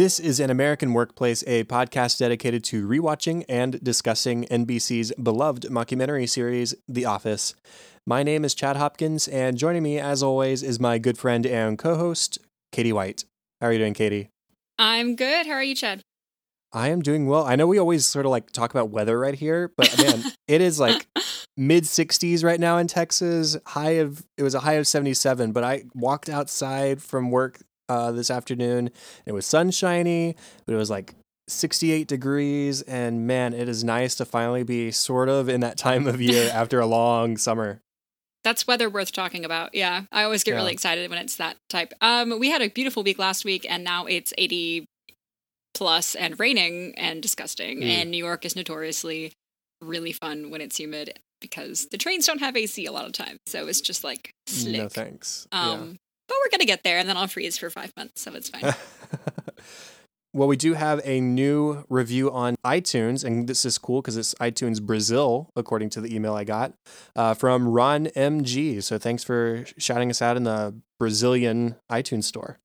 [0.00, 6.26] This is An American Workplace, a podcast dedicated to rewatching and discussing NBC's beloved mockumentary
[6.26, 7.54] series, The Office.
[8.06, 11.78] My name is Chad Hopkins, and joining me, as always, is my good friend and
[11.78, 12.38] co host,
[12.72, 13.26] Katie White.
[13.60, 14.30] How are you doing, Katie?
[14.78, 15.44] I'm good.
[15.44, 16.00] How are you, Chad?
[16.72, 17.44] I am doing well.
[17.44, 20.62] I know we always sort of like talk about weather right here, but man, it
[20.62, 21.08] is like
[21.58, 23.58] mid 60s right now in Texas.
[23.66, 28.12] High of it was a high of 77, but I walked outside from work uh,
[28.12, 28.90] this afternoon.
[29.26, 31.14] It was sunshiny, but it was like
[31.48, 36.06] 68 degrees, and man, it is nice to finally be sort of in that time
[36.06, 37.80] of year after a long summer.
[38.44, 39.74] That's weather worth talking about.
[39.74, 40.58] Yeah, I always get Yeah.
[40.58, 41.92] really excited when it's that type.
[42.00, 44.86] Um, we had a beautiful week last week, and now it's 80
[45.74, 47.80] plus and raining and disgusting.
[47.80, 47.84] Mm.
[47.88, 49.32] And New York is notoriously
[49.82, 53.38] really fun when it's humid because the trains don't have AC a lot of times,
[53.46, 54.76] so it's just like slick.
[54.76, 55.46] No thanks.
[55.52, 55.96] Um,
[56.30, 58.74] but we're gonna get there, and then I'll freeze for five months, so it's fine.
[60.32, 64.32] Well, we do have a new review on iTunes, and this is cool because it's
[64.34, 66.72] iTunes Brazil, according to the email I got
[67.16, 68.80] uh, from Ron MG.
[68.80, 72.60] So thanks for shouting us out in the Brazilian iTunes store.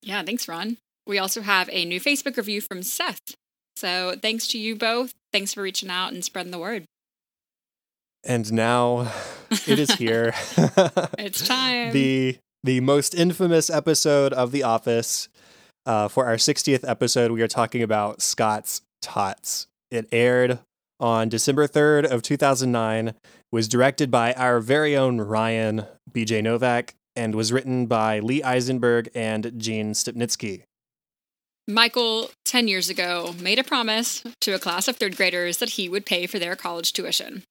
[0.00, 0.78] yeah, thanks, Ron.
[1.06, 3.20] We also have a new Facebook review from Seth.
[3.76, 5.12] So thanks to you both.
[5.30, 6.84] Thanks for reaching out and spreading the word.
[8.24, 9.12] And now
[9.50, 10.32] it is here.
[11.18, 11.92] It's time.
[11.92, 15.28] the the most infamous episode of The Office.
[15.86, 19.66] Uh, for our 60th episode, we are talking about Scott's Tots.
[19.90, 20.58] It aired
[21.00, 23.14] on December 3rd of 2009,
[23.50, 26.42] was directed by our very own Ryan B.J.
[26.42, 30.62] Novak, and was written by Lee Eisenberg and Gene Stupnitsky.
[31.66, 35.88] Michael, 10 years ago, made a promise to a class of third graders that he
[35.88, 37.42] would pay for their college tuition.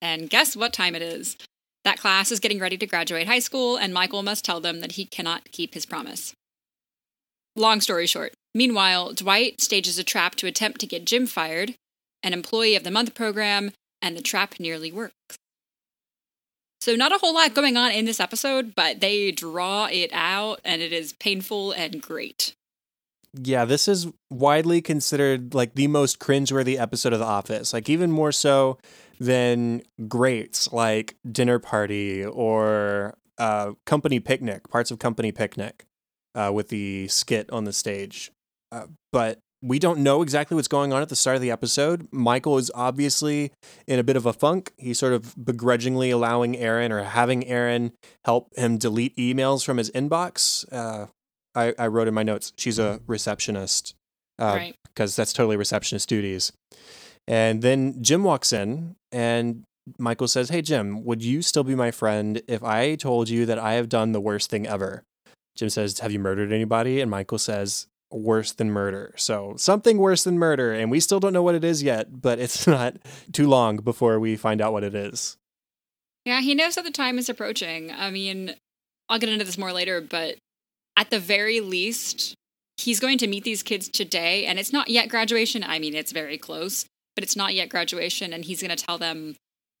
[0.00, 1.36] And guess what time it is?
[1.86, 4.92] That class is getting ready to graduate high school, and Michael must tell them that
[4.92, 6.34] he cannot keep his promise.
[7.54, 11.76] Long story short, meanwhile, Dwight stages a trap to attempt to get Jim fired,
[12.24, 13.70] an employee of the month program,
[14.02, 15.14] and the trap nearly works.
[16.80, 20.60] So, not a whole lot going on in this episode, but they draw it out,
[20.64, 22.55] and it is painful and great.
[23.42, 27.72] Yeah, this is widely considered like the most cringeworthy episode of The Office.
[27.72, 28.78] Like even more so
[29.18, 35.84] than greats like Dinner Party or uh, Company Picnic, parts of Company Picnic,
[36.34, 38.30] uh, with the skit on the stage.
[38.72, 42.06] Uh, but we don't know exactly what's going on at the start of the episode.
[42.12, 43.52] Michael is obviously
[43.86, 44.72] in a bit of a funk.
[44.76, 47.92] He's sort of begrudgingly allowing Erin or having Erin
[48.24, 50.70] help him delete emails from his inbox.
[50.72, 51.06] Uh,
[51.56, 53.94] I, I wrote in my notes, she's a receptionist
[54.38, 54.76] uh, right.
[54.84, 56.52] because that's totally receptionist duties.
[57.26, 59.64] And then Jim walks in and
[59.98, 63.58] Michael says, Hey, Jim, would you still be my friend if I told you that
[63.58, 65.02] I have done the worst thing ever?
[65.56, 67.00] Jim says, Have you murdered anybody?
[67.00, 69.14] And Michael says, Worse than murder.
[69.16, 70.72] So something worse than murder.
[70.72, 72.96] And we still don't know what it is yet, but it's not
[73.32, 75.36] too long before we find out what it is.
[76.24, 77.92] Yeah, he knows that the time is approaching.
[77.92, 78.54] I mean,
[79.08, 80.36] I'll get into this more later, but
[80.96, 82.34] at the very least,
[82.76, 85.62] he's going to meet these kids today, and it's not yet graduation.
[85.64, 86.84] I mean, it's very close,
[87.14, 89.36] but it's not yet graduation, and he's going to tell them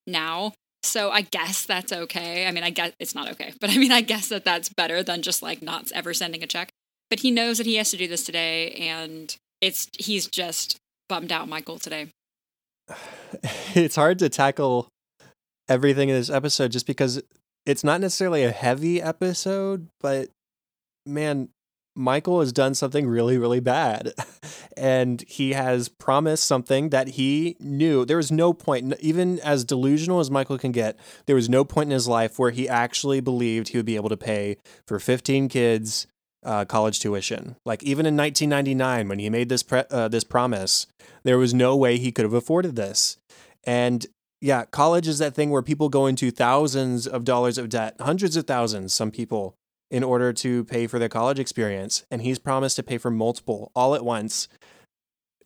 [0.06, 0.52] now.
[0.82, 2.46] So I guess that's okay.
[2.46, 5.02] I mean, I guess it's not okay, but I mean, I guess that that's better
[5.02, 6.70] than just like not ever sending a check.
[7.10, 10.76] But he knows that he has to do this today, and it's he's just
[11.08, 12.08] bummed out, Michael, today.
[13.74, 14.88] it's hard to tackle
[15.68, 17.20] everything in this episode just because
[17.64, 20.28] it's not necessarily a heavy episode, but
[21.06, 21.48] man,
[21.94, 24.12] Michael has done something really, really bad.
[24.78, 28.04] And he has promised something that he knew.
[28.04, 31.86] There was no point, even as delusional as Michael can get, there was no point
[31.86, 35.48] in his life where he actually believed he would be able to pay for 15
[35.48, 36.06] kids
[36.44, 37.56] uh, college tuition.
[37.64, 40.86] Like even in 1999, when he made this pre- uh, this promise,
[41.24, 43.16] there was no way he could have afforded this.
[43.64, 44.06] And
[44.40, 48.36] yeah, college is that thing where people go into thousands of dollars of debt, hundreds
[48.36, 49.56] of thousands, some people,
[49.90, 52.04] in order to pay for their college experience.
[52.10, 54.48] And he's promised to pay for multiple all at once.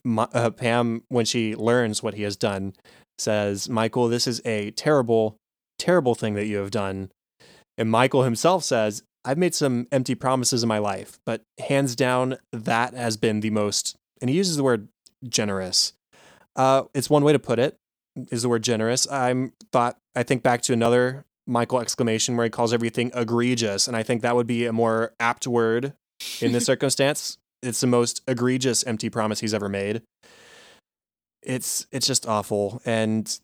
[0.03, 2.73] Ma- uh, Pam, when she learns what he has done,
[3.19, 5.37] says, Michael, this is a terrible,
[5.77, 7.11] terrible thing that you have done.
[7.77, 12.37] And Michael himself says, I've made some empty promises in my life, but hands down,
[12.51, 14.87] that has been the most, and he uses the word
[15.29, 15.93] generous.
[16.55, 17.77] Uh, it's one way to put it,
[18.31, 19.09] is the word generous.
[19.11, 23.87] I'm thought, I think back to another Michael exclamation where he calls everything egregious.
[23.87, 25.93] And I think that would be a more apt word
[26.41, 27.37] in this circumstance.
[27.63, 30.01] It's the most egregious empty promise he's ever made.
[31.43, 33.39] It's it's just awful, and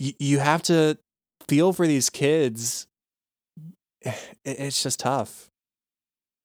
[0.00, 0.96] y- you have to
[1.46, 2.86] feel for these kids.
[4.44, 5.48] It's just tough.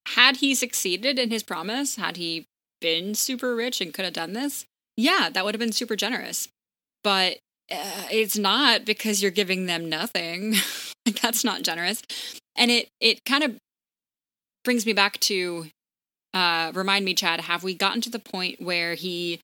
[0.09, 2.45] had he succeeded in his promise, had he
[2.81, 4.65] been super rich and could have done this,
[4.97, 6.49] yeah, that would have been super generous.
[7.03, 7.37] But
[7.73, 10.55] uh, it's not because you're giving them nothing.
[11.21, 12.01] That's not generous.
[12.55, 13.57] And it it kind of
[14.63, 15.67] brings me back to
[16.33, 19.39] uh, remind me, Chad, have we gotten to the point where he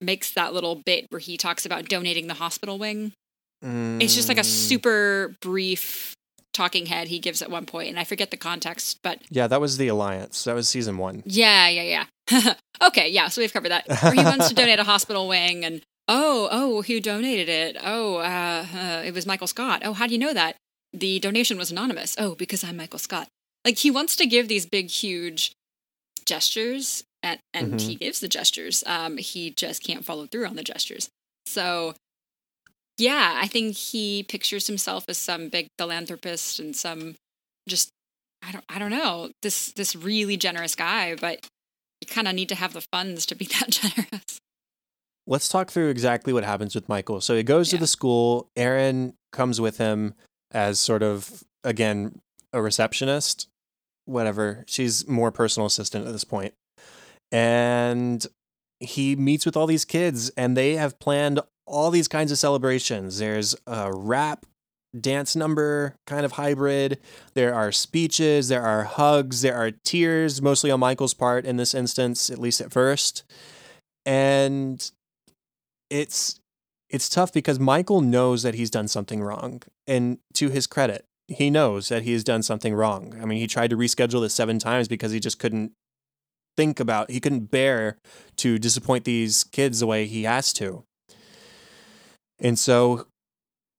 [0.00, 3.12] makes that little bit where he talks about donating the hospital wing?
[3.64, 4.02] Mm.
[4.02, 4.44] It's just like a mm.
[4.44, 6.14] super brief
[6.52, 9.60] talking head he gives at one point, and I forget the context, but yeah, that
[9.60, 10.44] was the alliance.
[10.44, 11.22] That was season one.
[11.24, 12.54] Yeah, yeah, yeah.
[12.88, 13.28] okay, yeah.
[13.28, 13.86] So we've covered that.
[14.02, 17.76] Where he wants to donate a hospital wing, and oh, oh, who donated it?
[17.82, 19.82] Oh, uh, uh, it was Michael Scott.
[19.84, 20.56] Oh, how do you know that?
[20.92, 22.14] The donation was anonymous.
[22.18, 23.28] Oh, because I'm Michael Scott.
[23.64, 25.52] Like he wants to give these big, huge
[26.26, 27.88] gestures, and and mm-hmm.
[27.88, 28.82] he gives the gestures.
[28.86, 31.08] Um, he just can't follow through on the gestures.
[31.46, 31.94] So
[32.98, 37.16] yeah, I think he pictures himself as some big philanthropist and some
[37.68, 37.90] just
[38.42, 41.46] I don't I don't know this this really generous guy, but
[42.00, 44.38] you kind of need to have the funds to be that generous.
[45.26, 47.20] Let's talk through exactly what happens with Michael.
[47.20, 47.78] So he goes yeah.
[47.78, 48.50] to the school.
[48.56, 50.14] Erin comes with him
[50.50, 52.20] as sort of again
[52.52, 53.48] a receptionist,
[54.04, 54.64] whatever.
[54.66, 56.54] She's more personal assistant at this point.
[57.30, 58.26] And
[58.80, 63.18] he meets with all these kids and they have planned all these kinds of celebrations.
[63.18, 64.44] There's a rap
[64.98, 66.98] dance number kind of hybrid.
[67.34, 71.74] There are speeches, there are hugs, there are tears, mostly on Michael's part in this
[71.74, 73.24] instance, at least at first.
[74.04, 74.90] And
[75.92, 76.40] it's
[76.88, 79.62] it's tough because Michael knows that he's done something wrong.
[79.86, 83.14] And to his credit, he knows that he has done something wrong.
[83.20, 85.72] I mean, he tried to reschedule this seven times because he just couldn't
[86.54, 87.96] think about, he couldn't bear
[88.36, 90.84] to disappoint these kids the way he has to.
[92.38, 93.06] And so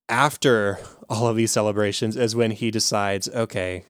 [0.08, 3.84] after all of these celebrations is when he decides, okay,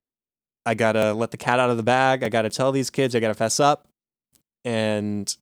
[0.67, 2.23] I gotta let the cat out of the bag.
[2.23, 3.87] I gotta tell these kids, I gotta fess up.
[4.63, 5.35] And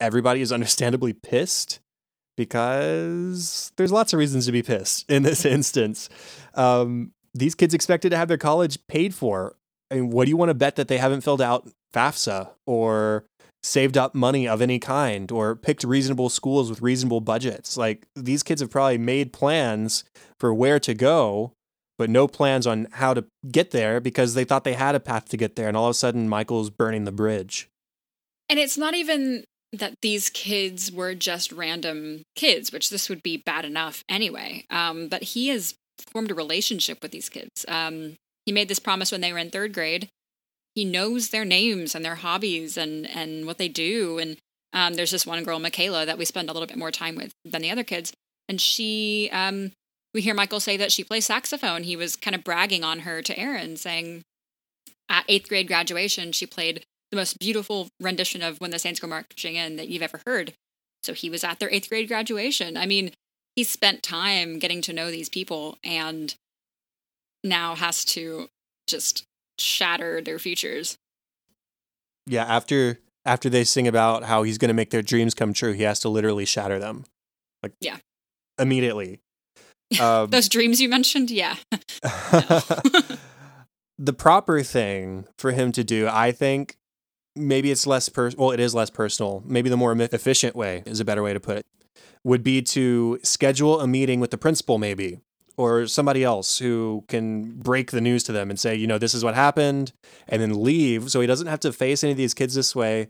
[0.00, 1.80] everybody is understandably pissed
[2.40, 6.08] because there's lots of reasons to be pissed in this instance.
[6.54, 9.56] Um, these kids expected to have their college paid for.
[9.90, 13.26] I mean, what do you want to bet that they haven't filled out FAFSA or
[13.62, 17.76] saved up money of any kind or picked reasonable schools with reasonable budgets.
[17.76, 20.04] Like these kids have probably made plans
[20.38, 21.52] for where to go,
[21.98, 25.28] but no plans on how to get there because they thought they had a path
[25.28, 25.68] to get there.
[25.68, 27.68] And all of a sudden, Michael's burning the bridge.
[28.48, 33.36] And it's not even that these kids were just random kids, which this would be
[33.36, 34.64] bad enough anyway.
[34.70, 35.74] Um, but he has
[36.10, 37.64] formed a relationship with these kids.
[37.68, 40.08] Um, he made this promise when they were in third grade
[40.74, 44.18] he knows their names and their hobbies and and what they do.
[44.18, 44.36] And
[44.72, 47.32] um, there's this one girl, Michaela, that we spend a little bit more time with
[47.44, 48.12] than the other kids,
[48.48, 49.28] and she.
[49.32, 49.72] Um,
[50.12, 51.84] we hear Michael say that she plays saxophone.
[51.84, 54.22] He was kind of bragging on her to Erin, saying
[55.08, 59.08] at eighth grade graduation, she played the most beautiful rendition of When the Saints Go
[59.08, 60.54] Marching In that you've ever heard.
[61.02, 62.76] So he was at their eighth grade graduation.
[62.76, 63.12] I mean,
[63.56, 66.34] he spent time getting to know these people and
[67.42, 68.48] now has to
[68.86, 69.24] just
[69.58, 70.98] shatter their futures.
[72.26, 75.72] Yeah, after after they sing about how he's going to make their dreams come true,
[75.72, 77.04] he has to literally shatter them.
[77.62, 77.98] Like yeah,
[78.58, 79.20] immediately.
[80.00, 81.56] Um, Those dreams you mentioned, yeah.
[83.98, 86.76] the proper thing for him to do, I think,
[87.36, 89.42] maybe it's less per well, it is less personal.
[89.46, 91.66] Maybe the more efficient way is a better way to put it.
[92.24, 95.20] Would be to schedule a meeting with the principal, maybe,
[95.56, 99.14] or somebody else who can break the news to them and say, you know, this
[99.14, 99.92] is what happened,
[100.28, 103.08] and then leave so he doesn't have to face any of these kids this way,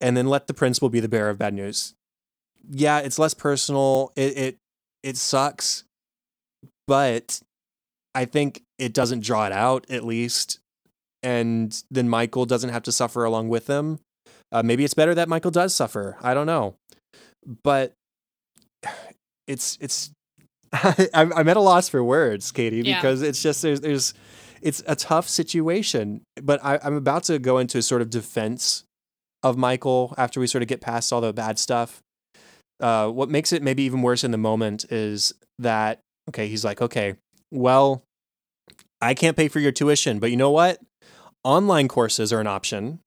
[0.00, 1.94] and then let the principal be the bearer of bad news.
[2.70, 4.12] Yeah, it's less personal.
[4.14, 4.56] It it
[5.02, 5.84] it sucks,
[6.86, 7.40] but
[8.14, 10.60] I think it doesn't draw it out at least,
[11.24, 13.98] and then Michael doesn't have to suffer along with them.
[14.52, 16.16] Uh, maybe it's better that Michael does suffer.
[16.22, 16.76] I don't know,
[17.62, 17.92] but
[19.46, 20.10] it's it's
[21.14, 22.98] I'm, I'm at a loss for words, Katie, yeah.
[22.98, 24.14] because it's just there's there's
[24.62, 26.22] it's a tough situation.
[26.42, 28.84] But I, I'm about to go into sort of defense
[29.42, 32.00] of Michael after we sort of get past all the bad stuff.
[32.80, 36.80] Uh, what makes it maybe even worse in the moment is that okay, he's like,
[36.82, 37.14] okay,
[37.50, 38.02] well,
[39.00, 40.80] I can't pay for your tuition, but you know what?
[41.44, 43.00] Online courses are an option.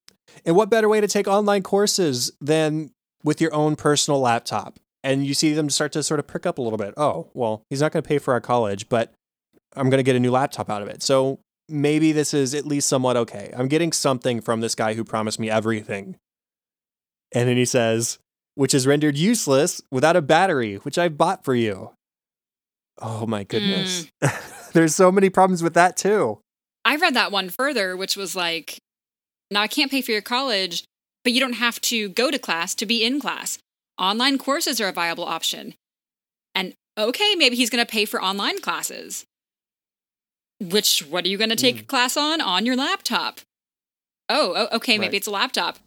[0.46, 2.92] And what better way to take online courses than
[3.24, 4.80] with your own personal laptop?
[5.08, 6.94] and you see them start to sort of prick up a little bit.
[6.98, 9.14] Oh, well, he's not going to pay for our college, but
[9.74, 11.02] I'm going to get a new laptop out of it.
[11.02, 11.40] So
[11.70, 13.54] maybe this is at least somewhat okay.
[13.56, 16.18] I'm getting something from this guy who promised me everything.
[17.32, 18.20] And then he says,
[18.56, 21.92] which is rendered useless without a battery, which I bought for you.
[23.00, 24.12] Oh my goodness.
[24.22, 24.72] Mm.
[24.74, 26.40] There's so many problems with that too.
[26.88, 28.80] I read that one further, which was like,
[29.52, 30.86] now I can't pay for your college,
[31.22, 33.60] but you don't have to go to class to be in class.
[34.00, 35.74] Online courses are a viable option.
[36.56, 39.26] And okay, maybe he's going to pay for online classes.
[40.62, 41.88] Which, what are you going to take mm.
[41.88, 42.40] class on?
[42.40, 43.42] On your laptop.
[44.30, 45.18] Oh, oh okay, maybe right.
[45.18, 45.80] it's a laptop.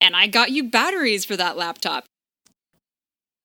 [0.00, 2.06] And I got you batteries for that laptop.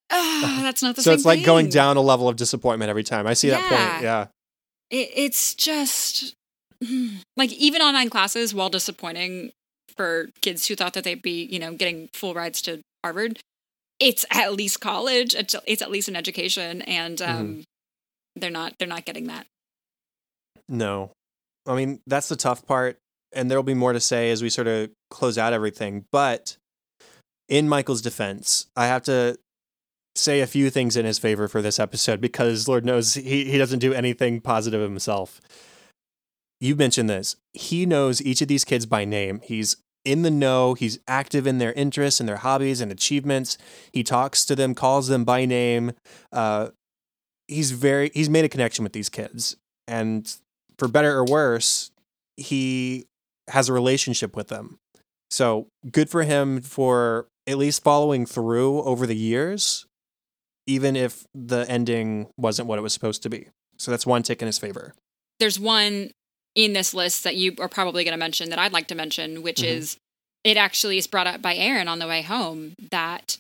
[0.10, 1.02] Ah, that's not the.
[1.02, 1.46] So it's like thing.
[1.46, 3.28] going down a level of disappointment every time.
[3.28, 3.60] I see yeah.
[3.60, 4.04] that point.
[4.04, 4.28] Yeah.
[4.90, 6.34] It, it's just
[7.38, 9.52] like even online classes, while disappointing
[9.96, 13.40] for kids who thought that they'd be, you know, getting full rides to Harvard,
[14.00, 15.36] it's at least college.
[15.36, 17.32] It's, it's at least an education, and mm-hmm.
[17.32, 17.62] um, mm-hmm.
[18.36, 19.46] they're not they're not getting that.
[20.70, 21.12] No,
[21.68, 22.98] I mean that's the tough part,
[23.34, 26.06] and there'll be more to say as we sort of close out everything.
[26.12, 26.58] But
[27.50, 29.38] in Michael's defense, I have to
[30.16, 33.58] say a few things in his favor for this episode because Lord knows he, he
[33.58, 35.42] doesn't do anything positive himself.
[36.64, 37.36] You mentioned this.
[37.52, 39.42] He knows each of these kids by name.
[39.44, 40.76] He's in the know.
[40.76, 43.58] He's active in their interests and their hobbies and achievements.
[43.92, 45.92] He talks to them, calls them by name.
[46.32, 46.70] Uh,
[47.50, 49.58] he's very he's made a connection with these kids,
[49.90, 50.34] and
[50.80, 51.92] for better or worse,
[52.38, 53.08] he
[53.50, 54.80] has a relationship with them.
[55.32, 59.86] So good for him for at least following through over the years,
[60.66, 63.50] even if the ending wasn't what it was supposed to be.
[63.78, 64.94] So that's one tick in his favor.
[65.40, 66.12] There's one
[66.56, 69.42] in this list that you are probably going to mention that I'd like to mention,
[69.42, 69.78] which mm-hmm.
[69.78, 69.98] is
[70.44, 73.38] it actually is brought up by Erin on the way home that,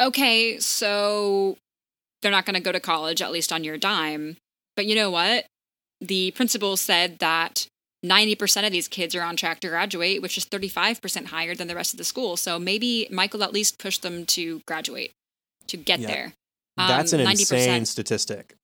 [0.00, 1.56] okay, so
[2.20, 4.36] they're not going to go to college, at least on your dime.
[4.76, 5.46] But you know what?
[6.00, 7.66] The principal said that
[8.04, 11.74] 90% of these kids are on track to graduate, which is 35% higher than the
[11.74, 12.36] rest of the school.
[12.36, 15.12] So maybe Michael at least pushed them to graduate,
[15.68, 16.06] to get yeah.
[16.06, 16.32] there.
[16.78, 17.30] Um, that's an 90%.
[17.40, 18.54] insane statistic.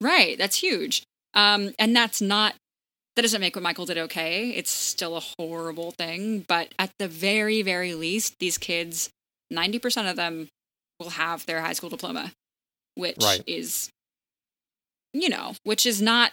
[0.00, 0.36] Right.
[0.36, 1.02] That's huge.
[1.34, 2.54] Um, and that's not
[3.16, 4.50] that doesn't make what Michael did okay.
[4.50, 9.10] It's still a horrible thing, but at the very, very least, these kids,
[9.52, 10.48] 90% of them
[10.98, 12.32] will have their high school diploma,
[12.96, 13.42] which right.
[13.46, 13.90] is,
[15.12, 16.32] you know, which is not,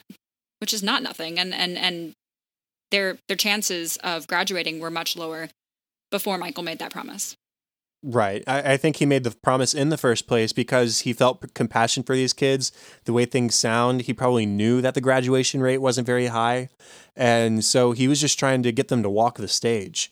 [0.59, 1.38] which is not nothing.
[1.38, 2.13] And, and, and
[2.89, 5.50] their, their chances of graduating were much lower
[6.09, 7.35] before Michael made that promise.
[8.03, 8.43] Right.
[8.48, 12.01] I, I, think he made the promise in the first place because he felt compassion
[12.01, 12.72] for these kids.
[13.05, 16.70] The way things sound, he probably knew that the graduation rate wasn't very high.
[17.15, 20.12] And so he was just trying to get them to walk the stage.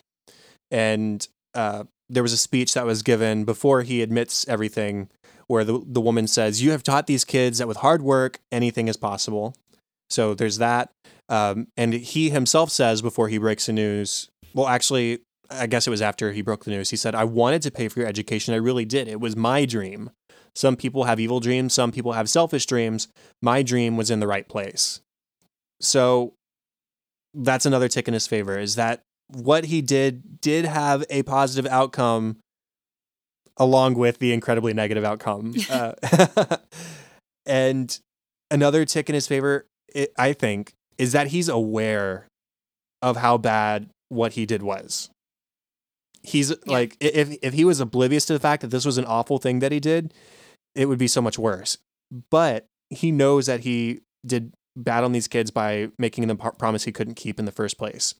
[0.69, 5.09] And uh, there was a speech that was given before he admits everything
[5.47, 8.87] where the, the woman says, You have taught these kids that with hard work, anything
[8.87, 9.55] is possible.
[10.11, 10.91] So there's that.
[11.27, 15.19] Um, and he himself says before he breaks the news, well, actually,
[15.51, 16.89] I guess it was after he broke the news.
[16.89, 18.53] He said, I wanted to pay for your education.
[18.53, 19.07] I really did.
[19.07, 20.11] It was my dream.
[20.55, 23.07] Some people have evil dreams, some people have selfish dreams.
[23.41, 25.01] My dream was in the right place.
[25.81, 26.33] So
[27.33, 31.71] that's another tick in his favor is that what he did did have a positive
[31.71, 32.37] outcome
[33.57, 35.53] along with the incredibly negative outcome.
[35.69, 35.93] uh,
[37.45, 37.99] and
[38.49, 42.27] another tick in his favor, it, I think, is that he's aware
[43.01, 45.09] of how bad what he did was
[46.23, 46.55] he's yeah.
[46.65, 49.59] like if if he was oblivious to the fact that this was an awful thing
[49.59, 50.13] that he did,
[50.75, 51.77] it would be so much worse.
[52.29, 56.91] But he knows that he did bad on these kids by making them promise he
[56.91, 58.15] couldn't keep in the first place.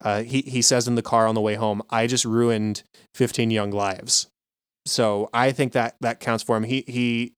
[0.00, 2.82] Uh, he he says in the car on the way home, "I just ruined
[3.14, 4.26] 15 young lives."
[4.86, 6.64] So I think that that counts for him.
[6.64, 7.32] He he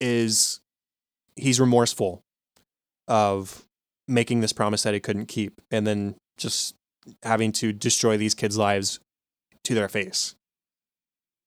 [0.00, 0.60] is
[1.36, 2.22] he's remorseful
[3.08, 3.64] of
[4.08, 6.74] making this promise that he couldn't keep, and then just
[7.22, 9.00] having to destroy these kids' lives
[9.64, 10.34] to their face.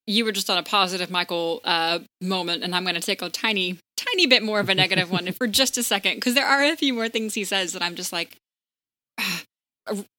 [0.08, 3.30] You were just on a positive Michael uh, moment, and I'm going to take a
[3.30, 6.64] tiny, tiny bit more of a negative one for just a second, because there are
[6.64, 8.38] a few more things he says that I'm just like,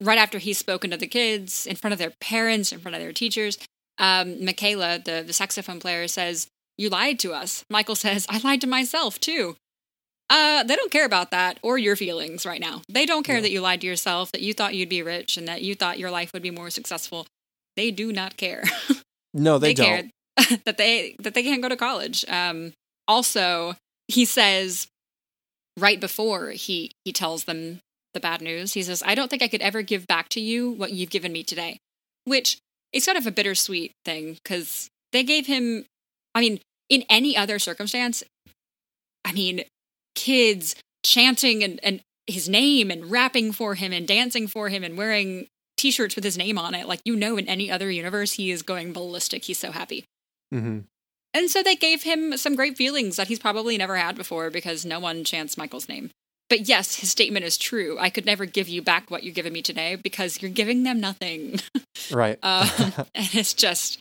[0.00, 3.00] right after he's spoken to the kids in front of their parents, in front of
[3.00, 3.58] their teachers,
[3.98, 7.64] um, Michaela, the, the saxophone player, says, You lied to us.
[7.70, 9.56] Michael says, I lied to myself too.
[10.28, 12.82] Uh, they don't care about that or your feelings right now.
[12.88, 13.42] They don't care yeah.
[13.42, 16.00] that you lied to yourself, that you thought you'd be rich, and that you thought
[16.00, 17.28] your life would be more successful
[17.76, 18.64] they do not care.
[19.36, 20.10] No, they, they don't.
[20.40, 22.24] Care that they that they can't go to college.
[22.26, 22.72] Um,
[23.06, 23.74] also,
[24.08, 24.88] he says
[25.78, 27.80] right before he he tells them
[28.14, 30.70] the bad news, he says, "I don't think I could ever give back to you
[30.70, 31.78] what you've given me today,"
[32.24, 32.58] which
[32.94, 35.84] is sort of a bittersweet thing because they gave him.
[36.34, 38.22] I mean, in any other circumstance,
[39.24, 39.64] I mean,
[40.14, 44.96] kids chanting and, and his name and rapping for him and dancing for him and
[44.96, 45.46] wearing
[45.86, 48.62] t-shirts with his name on it like you know in any other universe he is
[48.62, 50.04] going ballistic he's so happy
[50.52, 50.80] mm-hmm.
[51.32, 54.84] and so they gave him some great feelings that he's probably never had before because
[54.84, 56.10] no one chants michael's name
[56.48, 57.96] but yes, his statement is true.
[57.98, 61.00] I could never give you back what you're giving me today because you're giving them
[61.00, 61.60] nothing.
[62.12, 62.38] Right.
[62.42, 62.68] um,
[63.14, 63.98] and it's just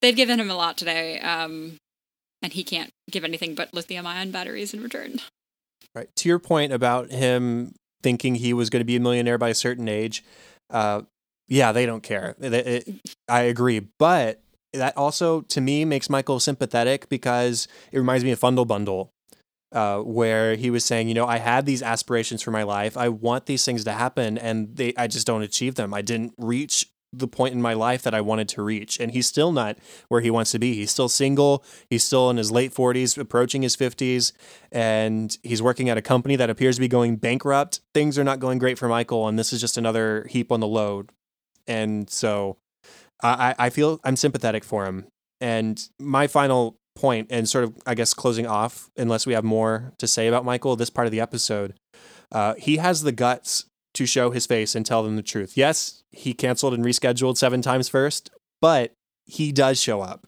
[0.00, 1.76] they've given him a lot today, um,
[2.42, 5.20] and he can't give anything but lithium-ion batteries in return.
[5.94, 6.08] Right.
[6.16, 9.54] To your point about him thinking he was going to be a millionaire by a
[9.54, 10.24] certain age,
[10.70, 11.02] uh,
[11.48, 12.36] yeah, they don't care.
[12.40, 14.40] It- it- I agree, but
[14.72, 19.12] that also to me makes Michael sympathetic because it reminds me of Fundle Bundle,
[19.72, 22.96] uh, where he was saying, you know, I had these aspirations for my life.
[22.96, 25.92] I want these things to happen, and they, I just don't achieve them.
[25.94, 29.26] I didn't reach the point in my life that I wanted to reach, and he's
[29.26, 30.74] still not where he wants to be.
[30.74, 31.64] He's still single.
[31.88, 34.32] He's still in his late forties, approaching his fifties,
[34.70, 37.80] and he's working at a company that appears to be going bankrupt.
[37.94, 40.68] Things are not going great for Michael, and this is just another heap on the
[40.68, 41.10] load.
[41.66, 42.58] And so,
[43.22, 45.06] I, I I feel I'm sympathetic for him.
[45.40, 49.94] And my final point, and sort of, I guess, closing off, unless we have more
[49.98, 51.74] to say about Michael, this part of the episode,
[52.30, 53.64] uh, he has the guts
[54.00, 55.58] to show his face and tell them the truth.
[55.58, 58.30] Yes, he canceled and rescheduled seven times first,
[58.62, 58.92] but
[59.26, 60.26] he does show up.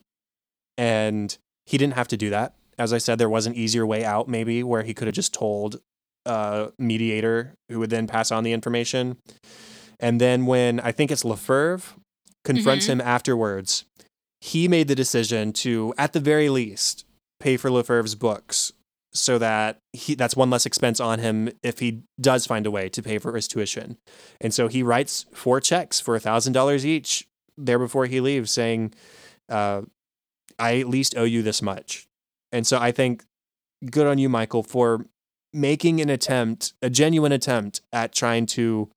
[0.76, 2.55] And he didn't have to do that.
[2.79, 5.33] As I said, there was an easier way out, maybe, where he could have just
[5.33, 5.81] told
[6.26, 9.17] a mediator who would then pass on the information.
[9.99, 11.81] And then when I think it's Lefebvre
[12.45, 12.91] confronts Mhm.
[12.91, 13.85] him afterwards,
[14.43, 17.07] he made the decision to, at the very least,
[17.41, 18.73] pay for Lefebvre's books
[19.14, 22.88] so that he that's one less expense on him if he does find a way
[22.88, 23.99] to pay for his tuition.
[24.40, 27.26] And so he writes four checks for thousand dollars each
[27.57, 28.95] there before he leaves, saying,
[29.49, 29.83] uh,
[30.59, 32.07] "I at least owe you this much."
[32.50, 33.25] And so I think
[33.90, 35.07] good on you, Michael, for
[35.52, 38.88] making an attempt, a genuine attempt at trying to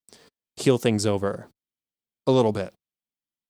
[0.57, 1.47] heal things over
[2.25, 2.73] a little bit.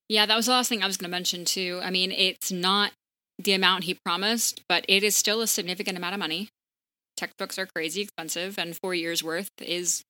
[0.10, 1.80] Yeah, that was the last thing I was going to mention too.
[1.84, 2.92] I mean, it's not
[3.38, 6.50] the amount he promised, but it is still a significant amount of money.
[7.18, 10.04] Textbooks are crazy expensive, and four years worth is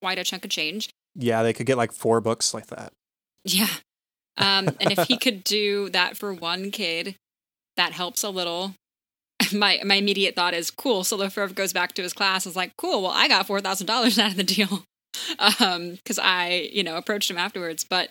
[0.00, 0.90] quite a chunk of change.
[1.14, 2.92] Yeah, they could get like four books like that.
[3.44, 3.68] Yeah.
[4.36, 7.16] Um, and if he could do that for one kid,
[7.76, 8.74] that helps a little.
[9.52, 11.02] My my immediate thought is cool.
[11.04, 12.46] So Lefebvre goes back to his class.
[12.46, 13.02] Is like cool.
[13.02, 14.84] Well, I got four thousand dollars out of the deal,
[15.58, 17.84] um, because I you know approached him afterwards.
[17.84, 18.10] But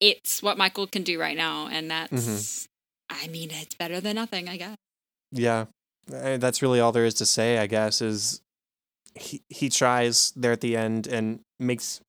[0.00, 2.68] it's what Michael can do right now, and that's.
[3.08, 4.76] I mean, it's better than nothing, I guess.
[5.32, 5.64] Yeah,
[6.06, 7.58] that's really all there is to say.
[7.58, 8.40] I guess is
[9.14, 12.00] he he tries there at the end and makes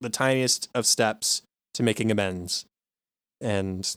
[0.00, 1.42] the tiniest of steps
[1.74, 2.66] to making amends,
[3.40, 3.96] and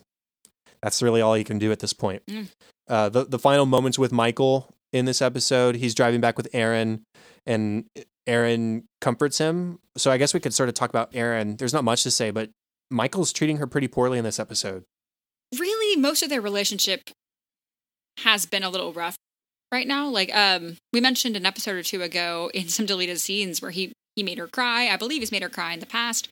[0.81, 2.23] that's really all he can do at this point.
[2.27, 2.47] Mm.
[2.87, 7.03] Uh, the the final moments with Michael in this episode, he's driving back with Erin,
[7.45, 7.85] and
[8.25, 9.79] Erin comforts him.
[9.97, 11.57] So I guess we could sort of talk about Erin.
[11.57, 12.49] There's not much to say, but
[12.89, 14.83] Michael's treating her pretty poorly in this episode.
[15.57, 17.09] really most of their relationship
[18.23, 19.15] has been a little rough
[19.71, 23.61] right now like um we mentioned an episode or two ago in some deleted scenes
[23.61, 26.27] where he he made her cry i believe he's made her cry in the past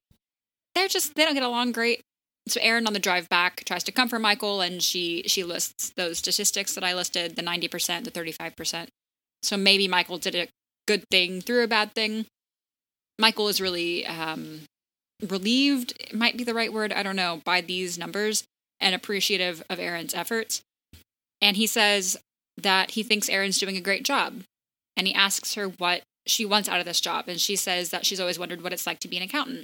[0.76, 2.02] they're just they don't get along great
[2.48, 6.18] so Erin on the drive back tries to comfort Michael and she she lists those
[6.18, 8.88] statistics that I listed, the 90%, the 35%.
[9.44, 10.48] So maybe Michael did a
[10.88, 12.26] good thing through a bad thing.
[13.20, 14.62] Michael is really um
[15.28, 18.44] relieved, might be the right word, I don't know, by these numbers
[18.80, 20.62] and appreciative of Erin's efforts.
[21.42, 22.18] And he says
[22.58, 24.42] that he thinks Erin's doing a great job.
[24.96, 27.26] And he asks her what she wants out of this job.
[27.28, 29.64] And she says that she's always wondered what it's like to be an accountant,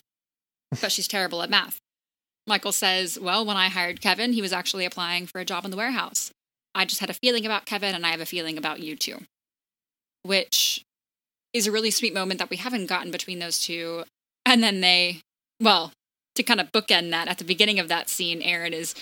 [0.82, 1.80] but she's terrible at math.
[2.46, 5.72] Michael says, Well, when I hired Kevin, he was actually applying for a job in
[5.72, 6.32] the warehouse.
[6.76, 9.20] I just had a feeling about Kevin, and I have a feeling about you too.
[10.24, 10.84] Which
[11.54, 14.04] is a really sweet moment that we haven't gotten between those two.
[14.46, 15.22] And then they,
[15.62, 15.92] well,
[16.36, 18.96] to kind of bookend that, at the beginning of that scene, Erin is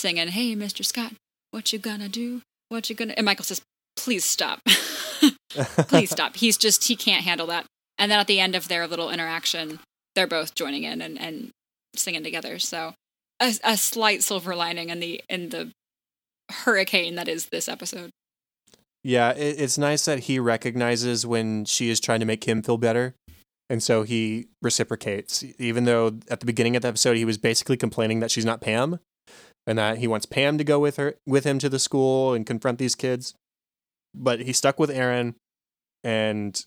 [0.00, 0.84] singing, Hey, Mr.
[0.84, 1.12] Scott,
[1.52, 2.42] what you gonna do?
[2.68, 3.14] What you gonna.
[3.16, 3.62] And Michael says,
[3.96, 4.60] Please stop.
[5.86, 6.36] Please stop.
[6.36, 7.66] He's just, he can't handle that.
[7.98, 9.78] And then at the end of their little interaction,
[10.14, 11.50] they're both joining in and, and
[11.94, 12.58] singing together.
[12.58, 12.94] So
[13.40, 15.70] a, a slight silver lining in the in the
[16.50, 18.10] hurricane that is this episode.
[19.04, 22.78] Yeah, it, it's nice that he recognizes when she is trying to make him feel
[22.78, 23.14] better.
[23.68, 27.76] And so he reciprocates, even though at the beginning of the episode he was basically
[27.76, 28.98] complaining that she's not Pam
[29.66, 32.46] and that he wants Pam to go with her with him to the school and
[32.46, 33.34] confront these kids.
[34.14, 35.36] But he stuck with Erin
[36.04, 36.64] and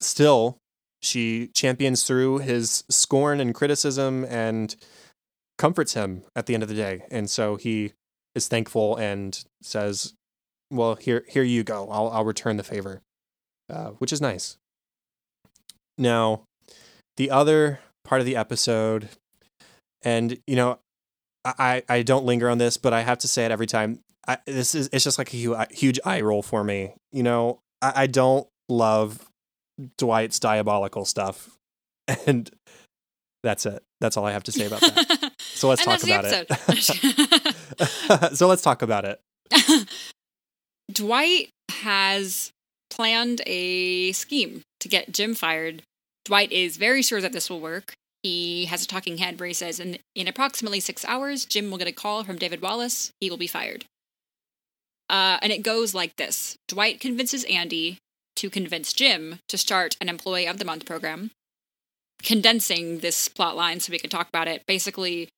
[0.00, 0.58] still
[1.02, 4.74] she champions through his scorn and criticism and
[5.58, 7.04] comforts him at the end of the day.
[7.10, 7.92] And so he
[8.34, 10.14] is thankful and says,
[10.70, 11.88] "Well, here here you go.
[11.90, 13.02] I'll I'll return the favor,"
[13.68, 14.56] uh, which is nice.
[15.98, 16.44] Now,
[17.16, 19.08] the other part of the episode,
[20.02, 20.78] and you know,
[21.44, 24.00] I I don't linger on this, but I have to say it every time.
[24.26, 26.92] I, this is it's just like a huge, huge eye roll for me.
[27.10, 29.28] You know, I, I don't love
[29.98, 31.50] Dwight's diabolical stuff.
[32.26, 32.50] And
[33.44, 33.82] that's it.
[34.00, 35.32] That's all I have to say about that.
[35.54, 36.48] So let's talk about it.
[38.36, 39.20] so let's talk about it.
[40.90, 42.50] Dwight has
[42.90, 45.82] planned a scheme to get Jim fired.
[46.24, 47.94] Dwight is very sure that this will work.
[48.22, 51.78] He has a talking head where he says, in, in approximately six hours, Jim will
[51.78, 53.10] get a call from David Wallace.
[53.20, 53.84] He will be fired.
[55.10, 57.98] Uh, and it goes like this Dwight convinces Andy
[58.36, 61.30] to convince Jim to start an Employee of the Month program.
[62.22, 65.28] Condensing this plot line so we can talk about it, basically,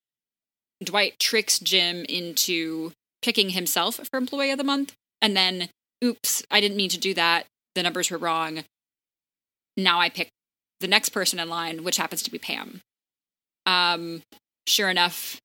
[0.83, 5.69] Dwight tricks Jim into picking himself for Employee of the Month, and then,
[6.03, 7.47] oops, I didn't mean to do that.
[7.73, 8.63] The numbers were wrong.
[9.75, 10.29] Now I pick
[10.79, 12.81] the next person in line, which happens to be Pam.
[13.65, 14.21] Um,
[14.67, 15.39] sure enough,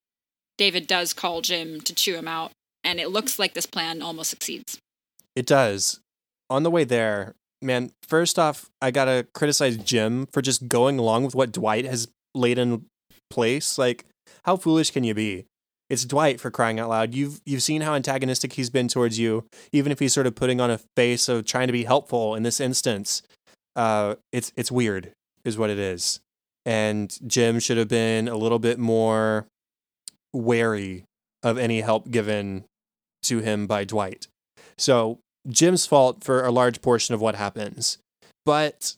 [0.58, 2.52] David does call Jim to chew him out,
[2.84, 4.78] and it looks like this plan almost succeeds.
[5.34, 6.00] It does.
[6.48, 11.24] On the way there, man, first off, I gotta criticize Jim for just going along
[11.24, 12.86] with what Dwight has laid in
[13.30, 13.78] place.
[13.78, 14.04] Like,
[14.44, 15.46] how foolish can you be?
[15.88, 17.14] It's Dwight for crying out loud.
[17.14, 20.60] You've you've seen how antagonistic he's been towards you, even if he's sort of putting
[20.60, 23.22] on a face of trying to be helpful in this instance.
[23.74, 25.12] Uh, it's it's weird,
[25.44, 26.20] is what it is.
[26.66, 29.46] And Jim should have been a little bit more
[30.32, 31.04] wary
[31.42, 32.64] of any help given
[33.22, 34.28] to him by Dwight.
[34.76, 37.98] So Jim's fault for a large portion of what happens.
[38.44, 38.96] But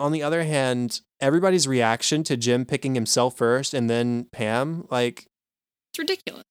[0.00, 5.26] on the other hand, everybody's reaction to Jim picking himself first and then Pam, like
[5.92, 6.44] It's ridiculous.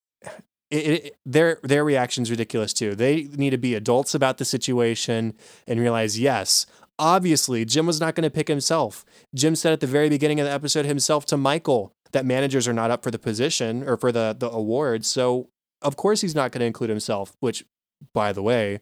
[0.69, 2.95] it, it, their their reaction's ridiculous too.
[2.95, 5.33] They need to be adults about the situation
[5.67, 6.65] and realize, yes,
[6.99, 9.05] obviously Jim was not going to pick himself.
[9.35, 12.73] Jim said at the very beginning of the episode himself to Michael that managers are
[12.73, 15.05] not up for the position or for the the award.
[15.05, 15.49] So
[15.81, 17.35] of course he's not going to include himself.
[17.39, 17.65] Which,
[18.13, 18.79] by the way,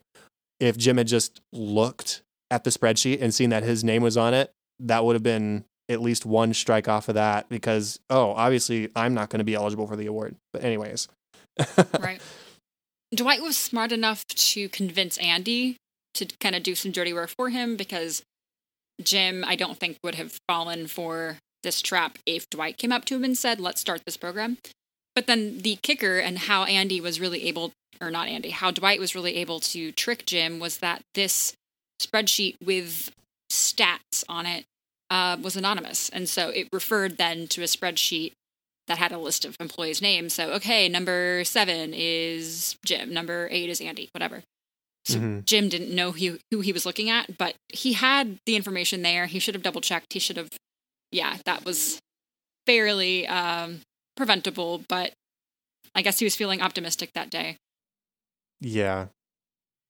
[0.60, 4.34] if Jim had just looked at the spreadsheet and seen that his name was on
[4.34, 8.90] it, that would have been at least one strike off of that because oh, obviously
[8.96, 10.36] I'm not going to be eligible for the award.
[10.54, 11.08] But anyways.
[12.00, 12.22] right.
[13.14, 15.78] Dwight was smart enough to convince Andy
[16.16, 18.24] to kind of do some dirty work for him because
[19.02, 23.16] Jim, I don't think, would have fallen for this trap if Dwight came up to
[23.16, 24.58] him and said, let's start this program.
[25.16, 29.00] But then the kicker and how Andy was really able, or not Andy, how Dwight
[29.00, 31.54] was really able to trick Jim was that this
[32.02, 33.12] spreadsheet with
[33.52, 34.66] stats on it
[35.10, 36.10] uh, was anonymous.
[36.10, 38.34] And so it referred then to a spreadsheet
[38.88, 40.34] that had a list of employees' names.
[40.34, 44.44] So, okay, number seven is Jim, number eight is Andy, whatever.
[45.06, 45.46] So Mhm.
[45.46, 49.28] Jim didn't know who, who he was looking at, but he had the information there.
[49.28, 50.14] He should have double checked.
[50.14, 50.50] He should have,
[51.12, 52.00] yeah, that was
[52.66, 53.82] fairly um,
[54.18, 55.14] preventable, but
[55.94, 57.58] I guess he was feeling optimistic that day.
[58.60, 59.08] Yeah.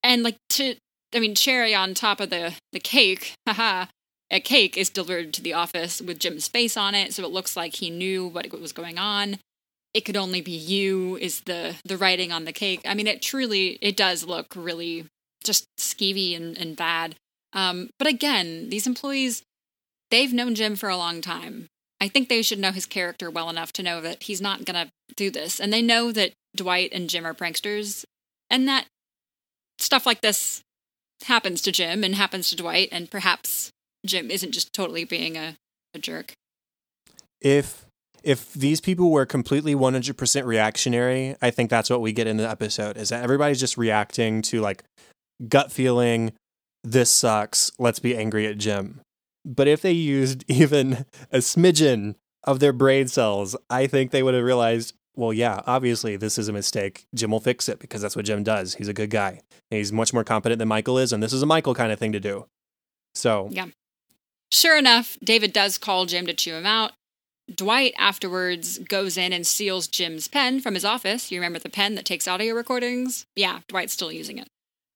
[0.03, 0.75] And like to,
[1.13, 3.85] I mean, cherry on top of the the cake, haha.
[4.31, 7.55] A cake is delivered to the office with Jim's face on it, so it looks
[7.55, 9.37] like he knew what was going on.
[9.95, 12.81] It could only be you is the the writing on the cake.
[12.85, 15.05] I mean, it truly it does look really
[15.41, 17.15] just skeevy and, and bad.
[17.53, 19.43] Um, but again, these employees,
[20.11, 21.67] they've known Jim for a long time.
[22.01, 24.89] I think they should know his character well enough to know that he's not gonna
[25.15, 28.03] do this, and they know that Dwight and Jim are pranksters,
[28.49, 28.87] and that
[29.79, 30.61] stuff like this
[31.23, 33.71] happens to Jim and happens to Dwight, and perhaps
[34.05, 35.55] Jim isn't just totally being a,
[35.93, 36.33] a jerk.
[37.39, 37.85] If
[38.25, 42.49] if these people were completely 100% reactionary, I think that's what we get in the
[42.49, 44.83] episode is that everybody's just reacting to like
[45.47, 46.33] gut feeling
[46.83, 49.01] this sucks, let's be angry at Jim.
[49.45, 54.33] But if they used even a smidgen of their brain cells, I think they would
[54.33, 57.05] have realized, well, yeah, obviously this is a mistake.
[57.13, 58.73] Jim will fix it because that's what Jim does.
[58.73, 59.41] He's a good guy.
[59.69, 62.11] He's much more competent than Michael is, and this is a Michael kind of thing
[62.11, 62.45] to do.
[63.13, 63.67] So, Yeah.
[64.51, 66.91] Sure enough, David does call Jim to chew him out.
[67.53, 71.31] Dwight afterwards goes in and steals Jim's pen from his office.
[71.31, 73.25] You remember the pen that takes audio recordings?
[73.35, 74.47] Yeah, Dwight's still using it.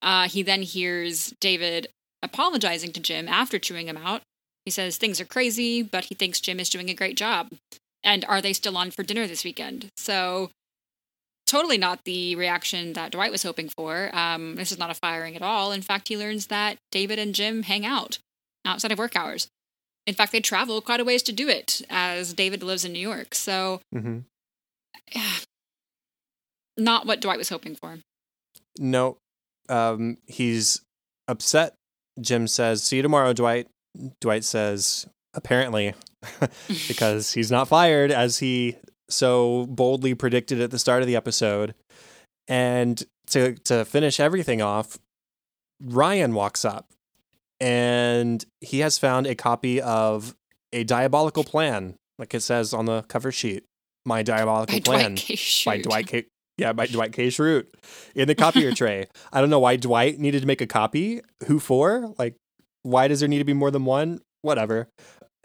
[0.02, 1.88] Uh, he then hears David
[2.24, 4.24] apologizing to Jim after chewing him out.
[4.66, 7.50] He says things are crazy, but he thinks Jim is doing a great job.
[8.04, 9.90] And are they still on for dinner this weekend?
[9.98, 10.50] So,
[11.46, 14.16] totally not the reaction that Dwight was hoping for.
[14.16, 15.72] Um, this is not a firing at all.
[15.72, 18.20] In fact, he learns that David and Jim hang out
[18.66, 19.48] outside of work hours.
[20.06, 23.00] In fact, they travel quite a ways to do it, as David lives in New
[23.00, 23.36] York.
[23.36, 24.20] So, mm-hmm.
[26.78, 28.00] not what Dwight was hoping for.
[28.80, 29.18] No,
[29.68, 30.82] um, he's
[31.28, 31.76] upset.
[32.20, 33.68] Jim says, "See you tomorrow, Dwight."
[34.20, 35.94] Dwight says, "Apparently,"
[36.88, 38.78] because he's not fired, as he
[39.10, 41.76] so boldly predicted at the start of the episode.
[42.48, 44.98] And to to finish everything off,
[45.82, 46.88] Ryan walks up,
[47.60, 50.36] and he has found a copy of
[50.72, 53.64] a diabolical plan, like it says on the cover sheet.
[54.06, 56.26] My diabolical By plan Dwight by Dwight K.
[56.58, 57.28] Yeah, by Dwight K.
[57.28, 57.68] Schrute
[58.16, 59.08] in the copier tray.
[59.32, 61.22] I don't know why Dwight needed to make a copy.
[61.46, 62.14] Who for?
[62.18, 62.36] Like,
[62.84, 64.22] why does there need to be more than one?
[64.42, 64.88] Whatever.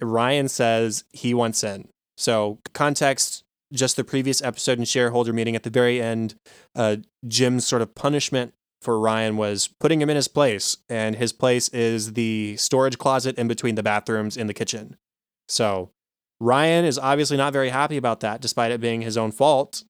[0.00, 1.88] Ryan says he wants in.
[2.16, 3.42] So context.
[3.72, 6.36] Just the previous episode and shareholder meeting at the very end,
[6.76, 11.32] uh, Jim's sort of punishment for Ryan was putting him in his place, and his
[11.32, 14.96] place is the storage closet in between the bathrooms in the kitchen.
[15.48, 15.90] So
[16.40, 19.82] Ryan is obviously not very happy about that, despite it being his own fault.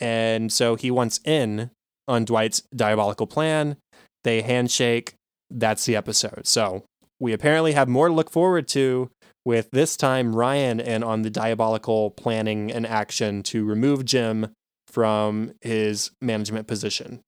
[0.00, 1.70] And so he wants in
[2.06, 3.76] on Dwight's diabolical plan.
[4.24, 5.14] They handshake.
[5.50, 6.46] That's the episode.
[6.46, 6.84] So
[7.18, 9.10] we apparently have more to look forward to
[9.44, 14.52] with this time Ryan and on the diabolical planning and action to remove Jim
[14.88, 17.20] from his management position.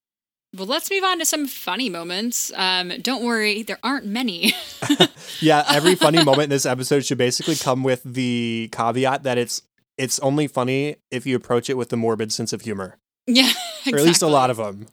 [0.57, 2.51] Well, let's move on to some funny moments.
[2.57, 4.53] Um, don't worry, there aren't many.
[5.41, 9.63] Yeah, every funny moment in this episode should basically come with the caveat that it's
[9.97, 13.51] it's only funny if you approach it with a morbid sense of humor, yeah,
[13.91, 14.87] or at least a lot of them.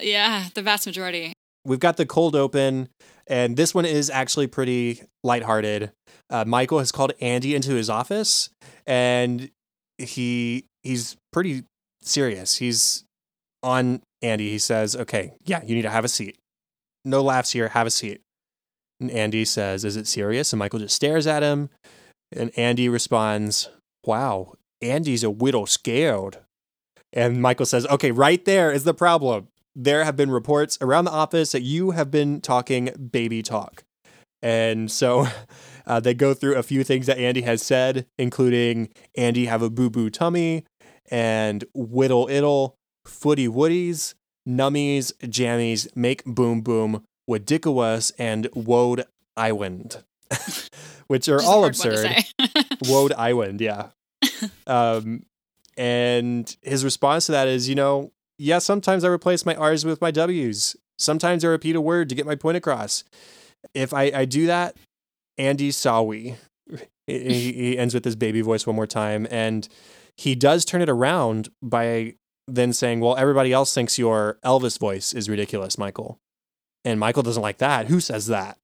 [0.00, 1.32] Yeah, the vast majority.
[1.64, 2.88] We've got the cold open,
[3.26, 5.92] and this one is actually pretty lighthearted.
[6.30, 8.50] Uh, Michael has called Andy into his office,
[8.86, 9.50] and
[9.98, 11.64] he he's pretty
[12.02, 12.56] serious.
[12.56, 13.04] He's
[13.62, 14.50] on Andy.
[14.50, 16.38] He says, "Okay, yeah, you need to have a seat.
[17.04, 17.68] No laughs here.
[17.68, 18.22] Have a seat."
[19.00, 21.68] And Andy says, "Is it serious?" And Michael just stares at him,
[22.32, 23.68] and Andy responds,
[24.04, 26.38] "Wow, Andy's a whittle scared."
[27.12, 29.48] And Michael says, "Okay, right there is the problem.
[29.76, 33.84] There have been reports around the office that you have been talking baby talk."
[34.42, 35.26] And so
[35.86, 39.70] uh, they go through a few things that Andy has said, including Andy have a
[39.70, 40.64] boo boo tummy
[41.10, 42.76] and whittle iddle,
[43.06, 44.14] footy woodies,
[44.48, 49.04] nummies, jammies, make boom boom, wadikawas, and woad
[49.36, 50.02] iwind,
[51.06, 52.24] which are a all hard one to absurd.
[52.84, 53.88] Woad Iwind, yeah.
[54.66, 55.24] um,
[55.76, 60.00] and his response to that is, you know, yeah, sometimes I replace my R's with
[60.00, 60.76] my W's.
[60.98, 63.04] Sometimes I repeat a word to get my point across.
[63.74, 64.76] If I, I do that,
[65.38, 66.36] Andy Sawi.
[67.06, 69.26] He, he ends with his baby voice one more time.
[69.30, 69.68] And
[70.16, 72.14] he does turn it around by
[72.46, 76.18] then saying, Well, everybody else thinks your Elvis voice is ridiculous, Michael.
[76.84, 77.86] And Michael doesn't like that.
[77.86, 78.58] Who says that?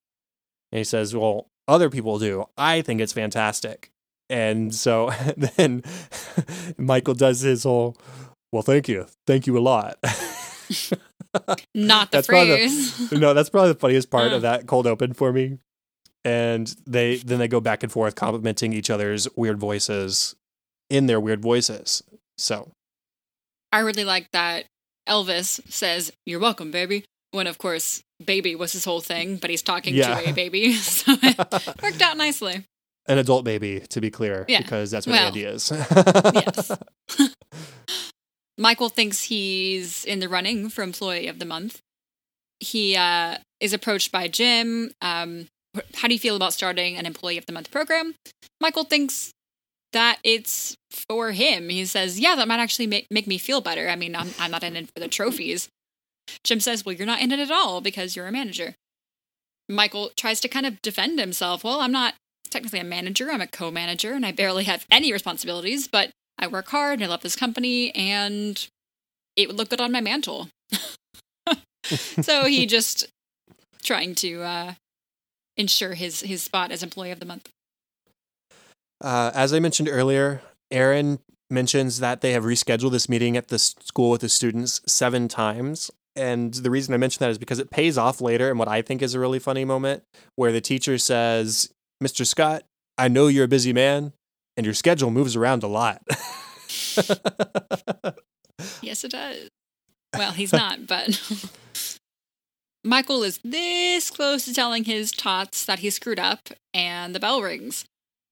[0.72, 2.46] And he says, Well, other people do.
[2.58, 3.90] I think it's fantastic.
[4.28, 5.10] And so
[5.56, 5.82] then
[6.78, 7.96] Michael does his whole,
[8.52, 9.06] Well, thank you.
[9.26, 9.96] Thank you a lot.
[11.74, 13.12] Not the That's probably the- phrase.
[13.12, 14.36] no, that's probably the funniest part Uh.
[14.36, 15.58] of that cold open for me.
[16.24, 20.34] And they then they go back and forth complimenting each other's weird voices
[20.90, 22.02] in their weird voices.
[22.36, 22.72] So
[23.72, 24.66] I really like that
[25.08, 27.04] Elvis says, You're welcome, baby.
[27.32, 30.20] When, of course, baby was his whole thing, but he's talking Yeah.
[30.20, 30.72] to a baby.
[30.80, 32.64] So it worked out nicely.
[33.06, 34.62] an adult baby, to be clear, Yeah.
[34.62, 35.70] because that's what Well, Andy is.
[35.72, 36.70] yes.
[38.58, 41.80] Michael thinks he's in the running for Employee of the Month.
[42.58, 44.90] He uh, is approached by Jim.
[45.00, 45.46] Um,
[45.94, 48.14] how do you feel about starting an Employee of the Month program?
[48.60, 49.30] Michael thinks
[49.92, 51.68] that it's for him.
[51.68, 53.88] He says, Yeah, that might actually make, make me feel better.
[53.88, 55.68] I mean, I'm, I'm not in it for the trophies.
[56.44, 58.74] Jim says, Well, you're not in it at all because you're a manager.
[59.68, 61.62] Michael tries to kind of defend himself.
[61.64, 62.14] Well, I'm not
[62.50, 66.46] technically a manager, I'm a co manager, and I barely have any responsibilities, but I
[66.46, 68.68] work hard and I love this company, and
[69.36, 70.48] it would look good on my mantle.
[71.84, 73.06] so he just
[73.82, 74.74] trying to uh,
[75.56, 77.48] ensure his his spot as employee of the month.
[79.00, 83.58] Uh, as I mentioned earlier, Erin mentions that they have rescheduled this meeting at the
[83.58, 85.90] school with the students seven times.
[86.14, 88.82] And the reason I mention that is because it pays off later in what I
[88.82, 90.02] think is a really funny moment
[90.36, 92.26] where the teacher says, Mr.
[92.26, 92.64] Scott,
[92.98, 94.12] I know you're a busy man
[94.56, 96.02] and your schedule moves around a lot.
[98.82, 99.48] Yes, it does.
[100.16, 101.20] Well, he's not, but
[102.84, 107.42] Michael is this close to telling his tots that he screwed up, and the bell
[107.42, 107.84] rings.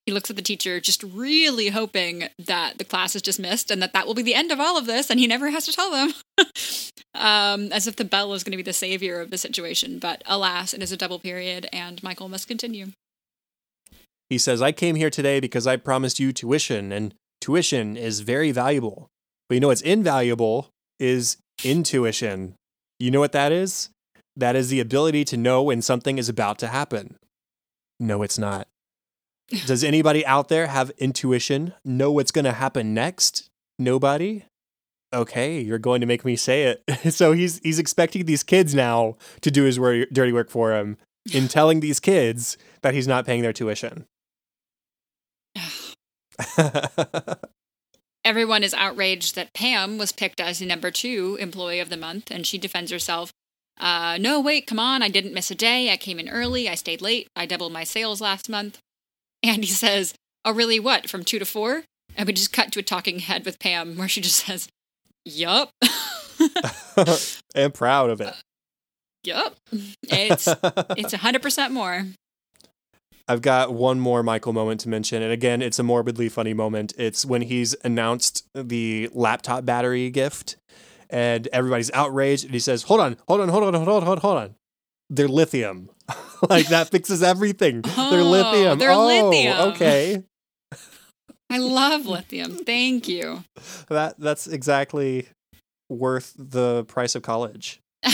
[0.09, 3.93] He looks at the teacher, just really hoping that the class is dismissed and that
[3.93, 5.91] that will be the end of all of this, and he never has to tell
[5.91, 6.15] them.
[7.15, 9.99] um, as if the bell is going to be the savior of the situation.
[9.99, 12.87] But alas, it is a double period, and Michael must continue.
[14.31, 18.51] He says, I came here today because I promised you tuition, and tuition is very
[18.51, 19.09] valuable.
[19.47, 22.55] But you know what's invaluable is intuition.
[22.99, 23.91] You know what that is?
[24.35, 27.17] That is the ability to know when something is about to happen.
[28.01, 28.69] No, it's not.
[29.67, 31.73] Does anybody out there have intuition?
[31.85, 33.49] Know what's going to happen next?
[33.79, 34.45] Nobody?
[35.13, 36.83] Okay, you're going to make me say it.
[37.15, 40.99] so he's he's expecting these kids now to do his wor- dirty work for him
[41.33, 44.05] in telling these kids that he's not paying their tuition.
[48.25, 52.31] Everyone is outraged that Pam was picked as the number two employee of the month,
[52.31, 53.33] and she defends herself.
[53.81, 55.03] Uh, no, wait, come on.
[55.03, 55.91] I didn't miss a day.
[55.91, 56.69] I came in early.
[56.69, 57.29] I stayed late.
[57.35, 58.81] I doubled my sales last month.
[59.43, 60.81] And he says, Oh, really?
[60.81, 61.09] What?
[61.09, 61.83] From two to four?
[62.17, 64.69] And we just cut to a talking head with Pam where she just says,
[65.25, 65.71] Yup.
[67.55, 68.29] and proud of it.
[68.29, 68.33] Uh,
[69.25, 69.57] yup.
[70.05, 70.49] It's
[70.97, 72.07] it's a hundred percent more.
[73.31, 76.95] I've got one more Michael moment to mention, and again, it's a morbidly funny moment.
[76.97, 80.57] It's when he's announced the laptop battery gift,
[81.11, 84.19] and everybody's outraged, and he says, "Hold on, hold on, hold on, hold on, hold
[84.19, 84.55] on, hold on.
[85.11, 85.91] They're lithium.
[86.51, 87.83] like that fixes everything.
[87.85, 88.79] Oh, they're lithium.
[88.79, 89.59] they're oh, lithium.
[89.71, 90.23] okay.
[91.51, 92.57] I love lithium.
[92.57, 93.45] Thank you.
[93.89, 95.29] That that's exactly
[95.89, 97.81] worth the price of college.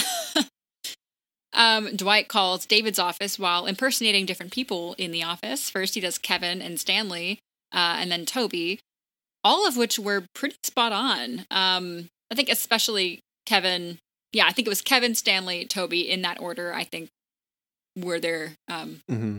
[1.55, 5.71] Um, Dwight calls David's office while impersonating different people in the office.
[5.71, 7.39] First, he does Kevin and Stanley,
[7.73, 8.81] uh, and then Toby,
[9.45, 11.47] all of which were pretty spot on.
[11.51, 13.99] Um, I think especially Kevin.
[14.35, 16.75] Yeah, I think it was Kevin, Stanley, Toby in that order.
[16.75, 17.09] I think
[17.97, 19.39] were their um, hmm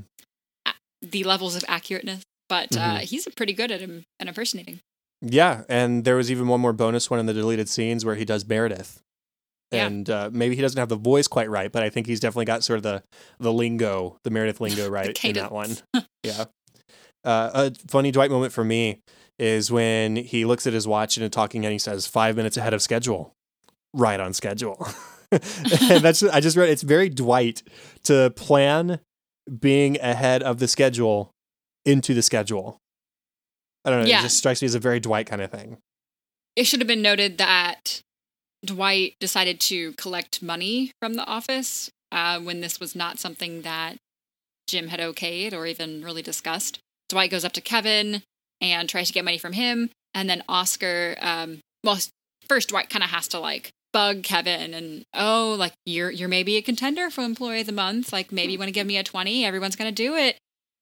[1.01, 2.21] the levels of accurateness.
[2.47, 4.79] But uh, he's pretty good at him at impersonating.
[5.21, 8.25] Yeah, and there was even one more bonus one in the deleted scenes where he
[8.25, 9.01] does Meredith.
[9.71, 9.87] Yeah.
[9.87, 12.45] And uh, maybe he doesn't have the voice quite right, but I think he's definitely
[12.45, 13.03] got sort of the
[13.39, 15.75] the lingo, the Meredith lingo right in that one.
[16.23, 16.45] Yeah.
[17.23, 18.99] Uh, a funny Dwight moment for me
[19.39, 22.57] is when he looks at his watch and a talking and he says five minutes
[22.57, 23.33] ahead of schedule,
[23.95, 24.87] right on schedule.
[25.31, 25.41] and
[26.03, 27.63] that's I just read it's very Dwight
[28.03, 28.99] to plan
[29.59, 31.31] being ahead of the schedule
[31.85, 32.77] into the schedule.
[33.83, 34.07] I don't know.
[34.07, 34.19] Yeah.
[34.19, 35.77] It just strikes me as a very Dwight kind of thing.
[36.55, 38.01] It should have been noted that
[38.65, 43.97] Dwight decided to collect money from the office uh, when this was not something that
[44.67, 46.79] Jim had okayed or even really discussed.
[47.09, 48.23] Dwight goes up to Kevin
[48.61, 51.15] and tries to get money from him, and then Oscar.
[51.21, 51.99] Um, well,
[52.47, 56.57] first Dwight kind of has to like bug Kevin and oh, like you're you're maybe
[56.57, 58.11] a contender for Employee of the Month.
[58.11, 59.45] Like maybe you want to give me a twenty.
[59.45, 60.37] Everyone's gonna do it,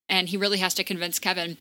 [0.10, 1.60] and he really has to convince Kevin.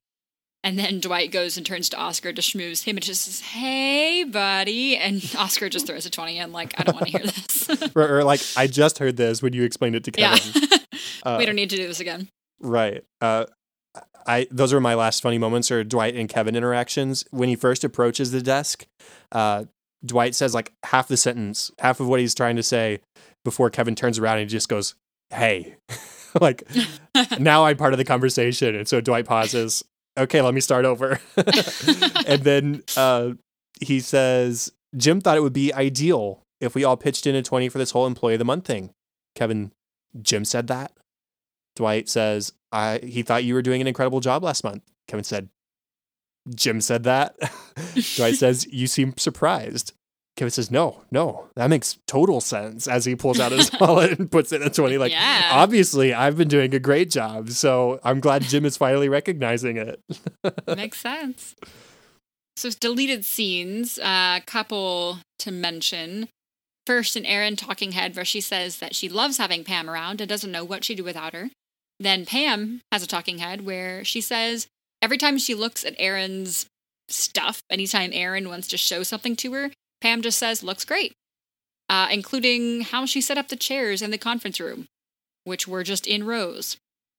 [0.64, 4.22] And then Dwight goes and turns to Oscar to schmooze him and just says, Hey,
[4.22, 4.96] buddy.
[4.96, 7.68] And Oscar just throws a 20 in, like, I don't want to hear this.
[7.96, 10.36] or, or like I just heard this when you explained it to yeah.
[10.36, 10.78] Kevin.
[11.24, 12.28] Uh, we don't need to do this again.
[12.60, 13.02] Right.
[13.20, 13.46] Uh,
[14.24, 17.24] I those are my last funny moments or Dwight and Kevin interactions.
[17.32, 18.86] When he first approaches the desk,
[19.32, 19.64] uh,
[20.04, 23.00] Dwight says like half the sentence, half of what he's trying to say
[23.44, 24.94] before Kevin turns around and he just goes,
[25.30, 25.76] "Hey,"
[26.40, 26.64] like
[27.38, 29.84] now I'm part of the conversation, and so Dwight pauses.
[30.18, 31.20] Okay, let me start over,
[32.26, 33.32] and then uh,
[33.80, 37.68] he says, "Jim thought it would be ideal if we all pitched in a twenty
[37.68, 38.90] for this whole employee of the month thing."
[39.34, 39.72] Kevin,
[40.20, 40.92] Jim said that.
[41.76, 44.82] Dwight says, I he thought you were doing an incredible job last month.
[45.08, 45.48] Kevin said,
[46.54, 47.36] Jim said that.
[48.16, 49.92] Dwight says, You seem surprised.
[50.36, 54.30] Kevin says, No, no, that makes total sense as he pulls out his wallet and
[54.30, 54.98] puts in a 20.
[54.98, 55.50] Like, Yeah.
[55.52, 57.50] obviously, I've been doing a great job.
[57.50, 60.00] So I'm glad Jim is finally recognizing it.
[60.66, 61.54] Makes sense.
[62.56, 66.28] So deleted scenes, a uh, couple to mention.
[66.86, 70.28] First, an Erin talking head where she says that she loves having Pam around and
[70.28, 71.50] doesn't know what she'd do without her.
[72.00, 74.66] Then Pam has a talking head where she says
[75.02, 76.66] every time she looks at Erin's
[77.08, 81.12] stuff, anytime Erin wants to show something to her, Pam just says, looks great.
[81.88, 84.86] Uh, including how she set up the chairs in the conference room,
[85.44, 86.76] which were just in rows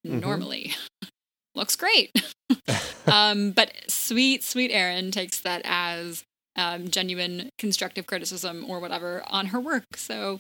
[0.08, 0.22] Mhm.
[0.22, 0.74] normally.
[1.56, 2.12] looks great.
[3.06, 6.24] um, but sweet, sweet Aaron takes that as
[6.56, 9.84] um, genuine constructive criticism or whatever on her work.
[9.96, 10.40] So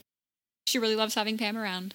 [0.67, 1.93] she really loves having Pam around.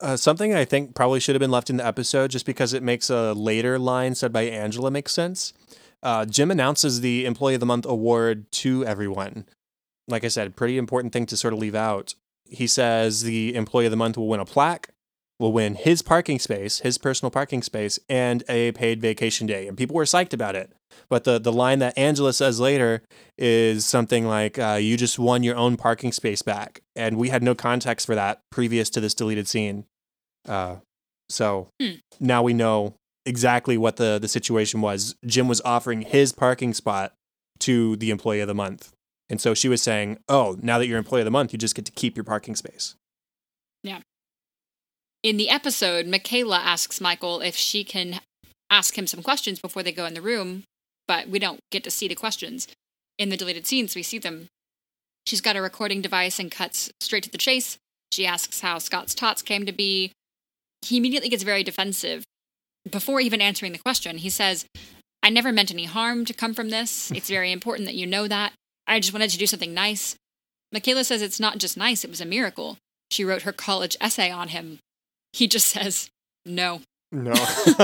[0.00, 2.82] Uh, something I think probably should have been left in the episode just because it
[2.82, 5.52] makes a later line said by Angela make sense.
[6.02, 9.44] Uh, Jim announces the Employee of the Month award to everyone.
[10.08, 12.14] Like I said, pretty important thing to sort of leave out.
[12.44, 14.88] He says the Employee of the Month will win a plaque,
[15.40, 19.66] will win his parking space, his personal parking space, and a paid vacation day.
[19.66, 20.70] And people were psyched about it.
[21.08, 23.02] But the, the line that Angela says later
[23.38, 26.82] is something like, uh, You just won your own parking space back.
[26.94, 29.86] And we had no context for that previous to this deleted scene.
[30.48, 30.76] Uh,
[31.28, 31.94] so Hmm.
[32.20, 32.94] now we know
[33.26, 35.14] exactly what the, the situation was.
[35.26, 37.12] Jim was offering his parking spot
[37.60, 38.92] to the employee of the month.
[39.28, 41.74] And so she was saying, Oh, now that you're employee of the month, you just
[41.74, 42.94] get to keep your parking space.
[45.22, 48.20] In the episode, Michaela asks Michael if she can
[48.70, 50.62] ask him some questions before they go in the room,
[51.06, 52.66] but we don't get to see the questions.
[53.18, 54.46] In the deleted scenes, we see them.
[55.26, 57.76] She's got a recording device and cuts straight to the chase.
[58.12, 60.12] She asks how Scott's Tots came to be,
[60.82, 62.24] he immediately gets very defensive
[62.90, 64.18] before even answering the question.
[64.18, 64.64] He says,
[65.22, 67.10] I never meant any harm to come from this.
[67.10, 68.52] It's very important that you know that.
[68.86, 70.16] I just wanted to do something nice.
[70.72, 72.78] Michaela says it's not just nice, it was a miracle.
[73.10, 74.78] She wrote her college essay on him.
[75.32, 76.10] He just says,
[76.44, 76.80] no.
[77.12, 77.32] No.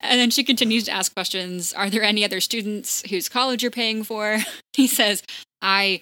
[0.00, 1.72] and then she continues to ask questions.
[1.72, 4.38] Are there any other students whose college you're paying for?
[4.74, 5.22] He says,
[5.60, 6.00] I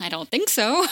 [0.00, 0.84] I don't think so.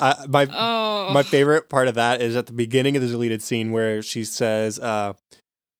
[0.00, 1.10] uh, my oh.
[1.12, 4.24] my favorite part of that is at the beginning of the deleted scene where she
[4.24, 5.12] says, uh,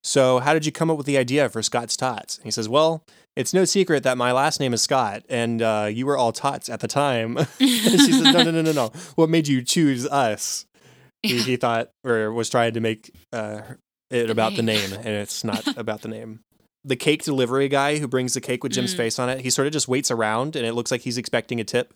[0.05, 2.69] "So, how did you come up with the idea for Scott's Tots?" And he says,
[2.69, 3.03] "Well,
[3.35, 6.69] it's no secret that my last name is Scott, and uh, you were all tots
[6.69, 8.93] at the time." she says, "No, no, no, no, no.
[9.17, 10.67] What made you choose us?"
[11.23, 13.63] He, he thought or was trying to make uh,
[14.11, 16.41] it about the name, and it's not about the name
[16.85, 18.99] the cake delivery guy who brings the cake with Jim's Mm.
[18.99, 21.59] face on it, he sort of just waits around and it looks like he's expecting
[21.59, 21.95] a tip.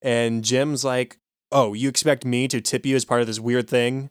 [0.00, 1.18] And Jim's like,
[1.52, 4.08] "Oh, you expect me to tip you as part of this weird thing?"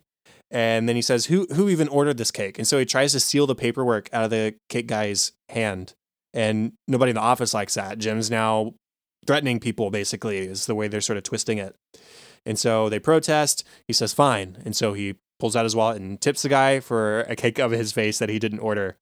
[0.50, 3.20] And then he says, "Who who even ordered this cake?" And so he tries to
[3.20, 5.94] steal the paperwork out of the cake guy's hand.
[6.34, 7.98] And nobody in the office likes that.
[7.98, 8.74] Jim's now
[9.26, 11.76] threatening people basically is the way they're sort of twisting it.
[12.46, 13.64] And so they protest.
[13.86, 17.20] He says, "Fine." And so he pulls out his wallet and tips the guy for
[17.22, 18.96] a cake of his face that he didn't order.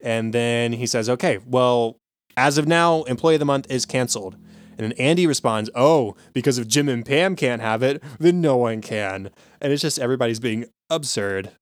[0.00, 1.96] And then he says, okay, well,
[2.36, 4.36] as of now, employee of the month is canceled.
[4.78, 8.56] And then Andy responds, oh, because if Jim and Pam can't have it, then no
[8.56, 9.30] one can.
[9.60, 11.52] And it's just everybody's being absurd.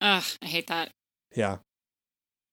[0.00, 0.90] Ugh, I hate that.
[1.34, 1.58] Yeah.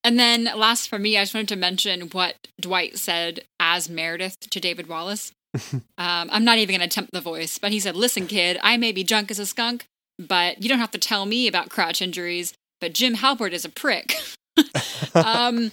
[0.03, 4.37] And then last for me, I just wanted to mention what Dwight said as Meredith
[4.49, 5.31] to David Wallace.
[5.73, 8.77] um, I'm not even going to attempt the voice, but he said, Listen, kid, I
[8.77, 9.85] may be drunk as a skunk,
[10.17, 13.69] but you don't have to tell me about crotch injuries, but Jim Halpert is a
[13.69, 14.15] prick.
[15.15, 15.71] um,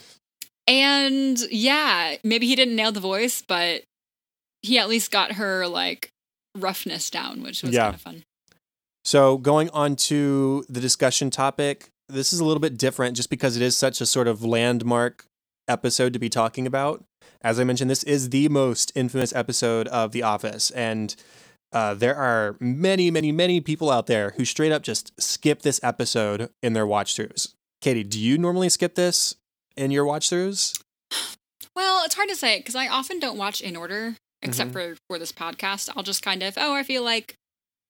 [0.66, 3.82] and yeah, maybe he didn't nail the voice, but
[4.62, 6.10] he at least got her like
[6.56, 7.84] roughness down, which was Yeah.
[7.84, 8.24] kind of fun.
[9.04, 13.56] So going on to the discussion topic, this is a little bit different just because
[13.56, 15.24] it is such a sort of landmark
[15.68, 17.04] episode to be talking about.
[17.42, 21.14] As I mentioned, this is the most infamous episode of The Office, and
[21.72, 25.78] uh, there are many, many, many people out there who straight up just skip this
[25.82, 27.54] episode in their watch throughs.
[27.80, 29.36] Katie, do you normally skip this
[29.76, 30.82] in your watch throughs?
[31.76, 34.94] Well, it's hard to say because I often don't watch in order, except Mm-hmm.
[34.94, 35.90] for for this podcast.
[35.96, 37.34] I'll just kind of, oh, I feel like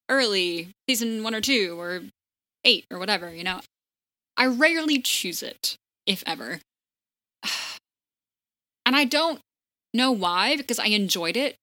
[0.09, 2.01] early season one or two or
[2.64, 3.32] eight or whatever.
[3.34, 3.61] You know,
[4.36, 5.76] I rarely choose it,
[6.07, 6.61] if ever,
[8.86, 9.40] and I don't
[9.94, 11.57] know why because I enjoyed it.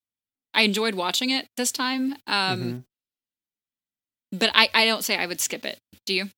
[0.54, 2.84] I enjoyed watching it this time, um,
[4.32, 4.38] Mhm.
[4.38, 5.78] but I I don't say I would skip it.
[6.06, 6.30] Do you?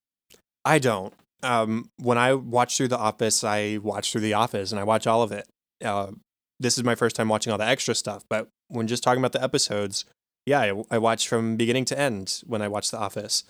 [0.65, 1.15] I don't.
[1.43, 5.07] Um, when I watch through The Office, I watch through The Office and I watch
[5.07, 5.47] all of it.
[5.85, 6.11] Uh,
[6.61, 9.33] this is my first time watching all the extra stuff, but when just talking about
[9.33, 10.05] the episodes,
[10.47, 13.45] yeah, I, I watch from beginning to end when I watch The Office.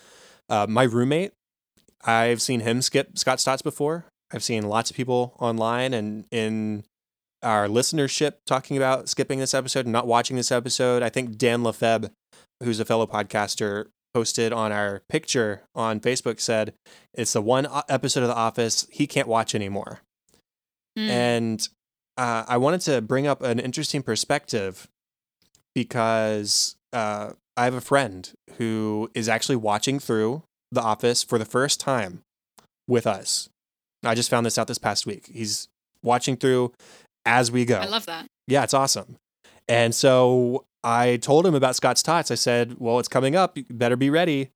[0.48, 1.32] Uh, my roommate,
[2.04, 4.06] I've seen him skip Scott's Tots before.
[4.32, 6.84] I've seen lots of people online and in
[7.42, 11.02] our listenership talking about skipping this episode and not watching this episode.
[11.02, 12.10] I think Dan Lefebvre,
[12.62, 16.74] who's a fellow podcaster, posted on our picture on Facebook said
[17.14, 20.00] it's the one episode of The Office he can't watch anymore.
[20.96, 21.10] Hmm.
[21.10, 21.68] And
[22.18, 24.88] uh, I wanted to bring up an interesting perspective
[25.74, 30.42] because uh, I have a friend who is actually watching through
[30.72, 32.22] The Office for the first time
[32.88, 33.48] with us.
[34.04, 35.30] I just found this out this past week.
[35.32, 35.68] He's
[36.02, 36.72] watching through
[37.24, 37.78] as we go.
[37.78, 38.26] I love that.
[38.48, 39.16] Yeah, it's awesome.
[39.68, 42.30] And so I told him about Scott's Tots.
[42.30, 43.56] I said, well, it's coming up.
[43.56, 44.50] You better be ready.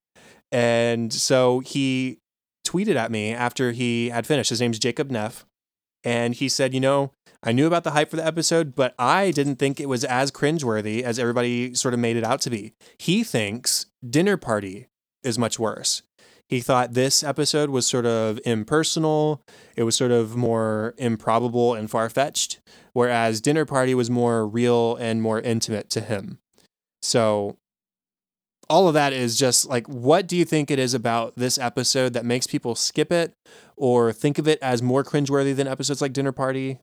[0.50, 2.18] And so he
[2.66, 4.50] tweeted at me after he had finished.
[4.50, 5.44] His name's Jacob Neff.
[6.04, 9.30] And he said, you know, I knew about the hype for the episode, but I
[9.30, 12.72] didn't think it was as cringeworthy as everybody sort of made it out to be.
[12.98, 14.88] He thinks Dinner Party
[15.22, 16.02] is much worse.
[16.48, 19.42] He thought this episode was sort of impersonal.
[19.76, 22.60] It was sort of more improbable and far fetched
[22.92, 26.38] whereas dinner party was more real and more intimate to him
[27.00, 27.56] so
[28.68, 32.12] all of that is just like what do you think it is about this episode
[32.12, 33.34] that makes people skip it
[33.76, 36.78] or think of it as more cringeworthy than episodes like dinner party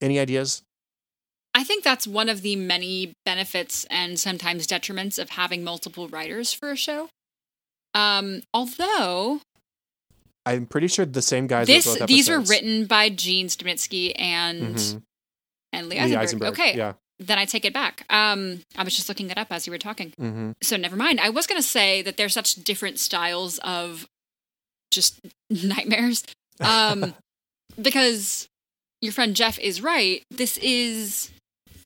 [0.00, 0.62] any ideas
[1.54, 6.52] I think that's one of the many benefits and sometimes detriments of having multiple writers
[6.52, 7.08] for a show.
[7.94, 9.40] Um, although
[10.44, 14.76] i'm pretty sure the same guys wrote this these were written by Gene Stupnitsky and
[14.76, 15.02] Mhm.
[15.72, 16.22] and Lee Lee Eisenberg.
[16.22, 18.04] Eisenberg, Okay, yeah then I take it back.
[18.10, 20.12] Um, I was just looking it up as you were talking.
[20.18, 21.18] hmm So never mind.
[21.18, 24.06] I was going to say that there's such different styles of
[24.96, 25.20] just
[25.50, 26.24] nightmares.
[26.60, 27.14] Um,
[27.80, 28.48] because
[29.00, 30.24] your friend Jeff is right.
[30.30, 31.30] This is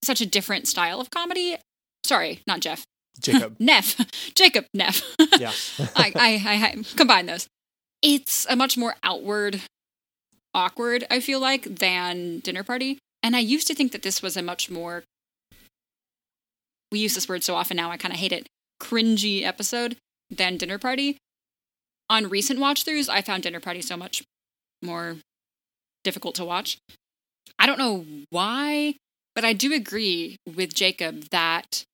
[0.02, 1.56] such a different style of comedy.
[2.04, 2.84] Sorry, not Jeff.
[3.20, 3.56] Jacob.
[3.60, 3.96] Neff,
[4.34, 5.02] Jacob Neff.
[5.38, 5.52] yeah.
[5.94, 7.46] I, I, I, I combine those.
[8.00, 9.60] It's a much more outward,
[10.54, 11.04] awkward.
[11.10, 12.96] I feel like than dinner party.
[13.22, 15.04] And I used to think that this was a much more.
[16.90, 17.90] We use this word so often now.
[17.90, 18.46] I kind of hate it.
[18.80, 19.96] Cringy episode
[20.30, 21.18] than dinner party.
[22.10, 24.22] On recent watch throughs, I found dinner party so much
[24.82, 25.16] more
[26.04, 26.76] difficult to watch.
[27.58, 28.96] I don't know why,
[29.34, 31.84] but I do agree with Jacob that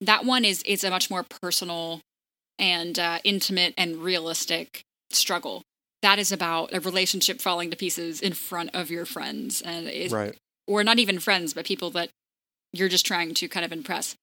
[0.00, 2.00] that one is is a much more personal
[2.58, 4.80] and uh, intimate and realistic
[5.10, 5.62] struggle.
[6.02, 10.10] That is about a relationship falling to pieces in front of your friends, and it,
[10.12, 10.34] Right.
[10.66, 12.08] or not even friends, but people that
[12.72, 14.14] you're just trying to kind of impress.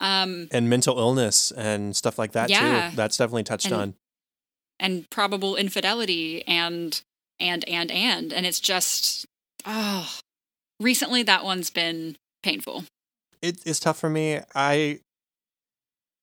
[0.00, 2.90] Um, And mental illness and stuff like that Yeah.
[2.90, 2.96] too.
[2.96, 3.94] That's definitely touched And- on.
[4.80, 7.02] and probable infidelity and
[7.40, 9.26] and and and and it's just
[9.66, 10.08] oh
[10.78, 12.84] recently that one's been painful
[13.42, 14.40] it's tough for me.
[14.54, 15.00] I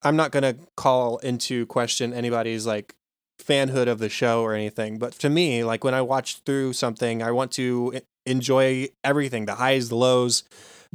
[0.02, 2.94] I'm not gonna call into question anybody's like
[3.42, 7.22] fanhood of the show or anything, but to me, like when I watch through something,
[7.22, 10.44] I want to enjoy everything, the highs, the lows,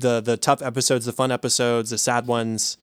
[0.02, 2.78] the the tough episodes, the fun episodes, the sad ones.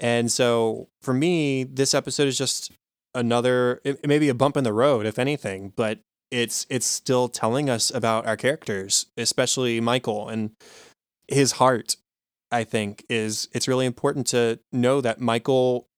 [0.00, 2.72] And so for me, this episode is just
[3.14, 6.00] another it, it may be a bump in the road, if anything, but
[6.30, 10.50] it's it's still telling us about our characters, especially Michael and
[11.28, 11.96] his heart
[12.50, 15.88] I think is it's really important to know that Michael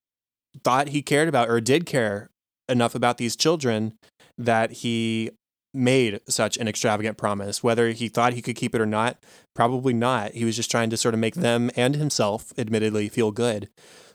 [0.62, 2.30] thought he cared about or did care
[2.68, 3.94] enough about these children
[4.38, 5.30] that he
[5.74, 7.62] made such an extravagant promise.
[7.62, 9.18] Whether he thought he could keep it or not,
[9.54, 10.32] probably not.
[10.32, 13.68] He was just trying to sort of make them and himself, admittedly, feel good.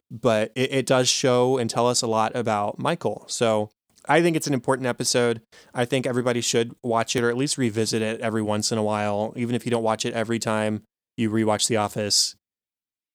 [0.10, 3.26] But it, it does show and tell us a lot about Michael.
[3.28, 3.70] So
[4.08, 5.42] I think it's an important episode.
[5.74, 8.84] I think everybody should watch it or at least revisit it every once in a
[8.84, 10.84] while, even if you don't watch it every time
[11.18, 12.36] you rewatch The Office.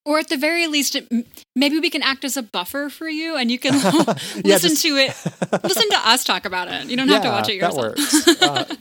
[0.04, 1.08] Or at the very least it,
[1.56, 4.82] maybe we can act as a buffer for you and you can Yeah, listen just-
[4.82, 7.74] to it listen to us talk about it you don't have to watch it yourself
[7.76, 8.42] That works.
[8.42, 8.74] Uh,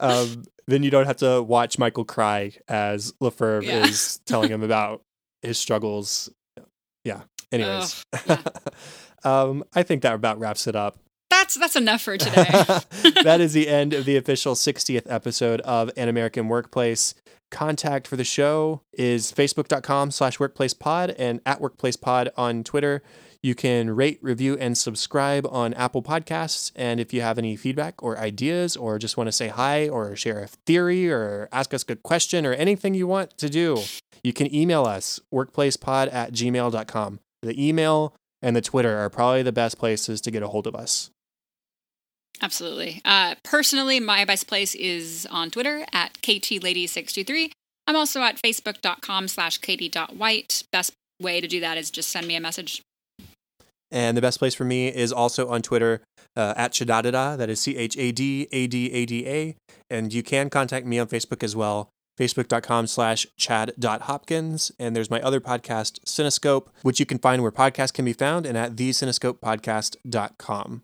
[0.00, 3.84] um, then you don't have to watch Michael cry as Lefebvre Yeah.
[3.86, 5.00] is telling him about
[5.42, 6.28] his struggles.
[7.04, 7.20] Yeah.
[7.52, 8.04] Anyways,
[9.22, 10.98] um, I think that about wraps it up.
[11.46, 12.50] That's that's enough for today
[13.22, 17.14] that is the end of the official 60th episode of An American Workplace.
[17.52, 23.00] Contact for the show is facebook.com slash workplacepod and at workplacepod on Twitter.
[23.40, 26.72] You can rate, review, and subscribe on Apple Podcasts.
[26.74, 30.16] And if you have any feedback or ideas, or just want to say hi, or
[30.16, 33.78] share a theory, or ask us a question, or anything you want to do,
[34.24, 37.20] you can email us workplacepod at gmail.com.
[37.42, 40.74] The email and the Twitter are probably the best places to get a hold of
[40.74, 41.10] us.
[42.42, 43.00] Absolutely.
[43.04, 47.50] Uh, personally, my best place is on Twitter at ktlady623.
[47.86, 50.64] I'm also at facebook.com slash katie.white.
[50.72, 52.82] Best way to do that is just send me a message.
[53.90, 56.02] And the best place for me is also on Twitter
[56.36, 57.38] uh, at Chadadada.
[57.38, 59.54] That is C H A D A D A D A.
[59.88, 61.88] And you can contact me on Facebook as well.
[62.18, 64.72] Facebook.com slash chad.hopkins.
[64.78, 68.44] And there's my other podcast, Cinescope, which you can find where podcasts can be found
[68.46, 70.82] and at thecinescopepodcast.com.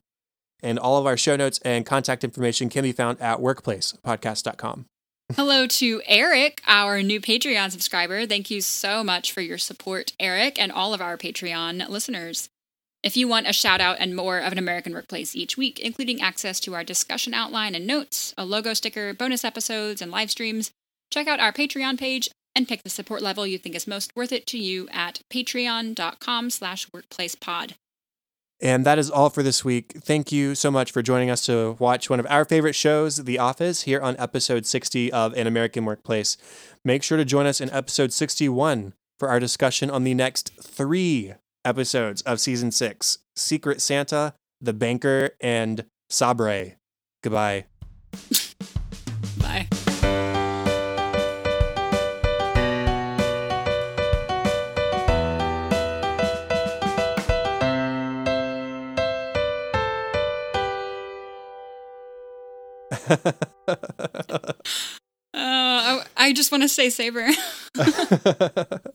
[0.62, 4.86] And all of our show notes and contact information can be found at workplacepodcast.com.
[5.34, 8.26] Hello to Eric, our new Patreon subscriber.
[8.26, 12.50] Thank you so much for your support, Eric, and all of our Patreon listeners.
[13.02, 16.20] If you want a shout out and more of an American workplace each week, including
[16.20, 20.70] access to our discussion outline and notes, a logo sticker, bonus episodes, and live streams,
[21.10, 24.32] check out our Patreon page and pick the support level you think is most worth
[24.32, 27.72] it to you at patreon.com slash workplacepod.
[28.62, 29.92] And that is all for this week.
[29.98, 33.36] Thank you so much for joining us to watch one of our favorite shows, The
[33.36, 36.36] Office, here on episode 60 of An American Workplace.
[36.84, 41.34] Make sure to join us in episode 61 for our discussion on the next three
[41.64, 46.76] episodes of season six Secret Santa, The Banker, and Sabre.
[47.24, 47.64] Goodbye.
[65.34, 67.26] Uh, I, I just want to say Saber.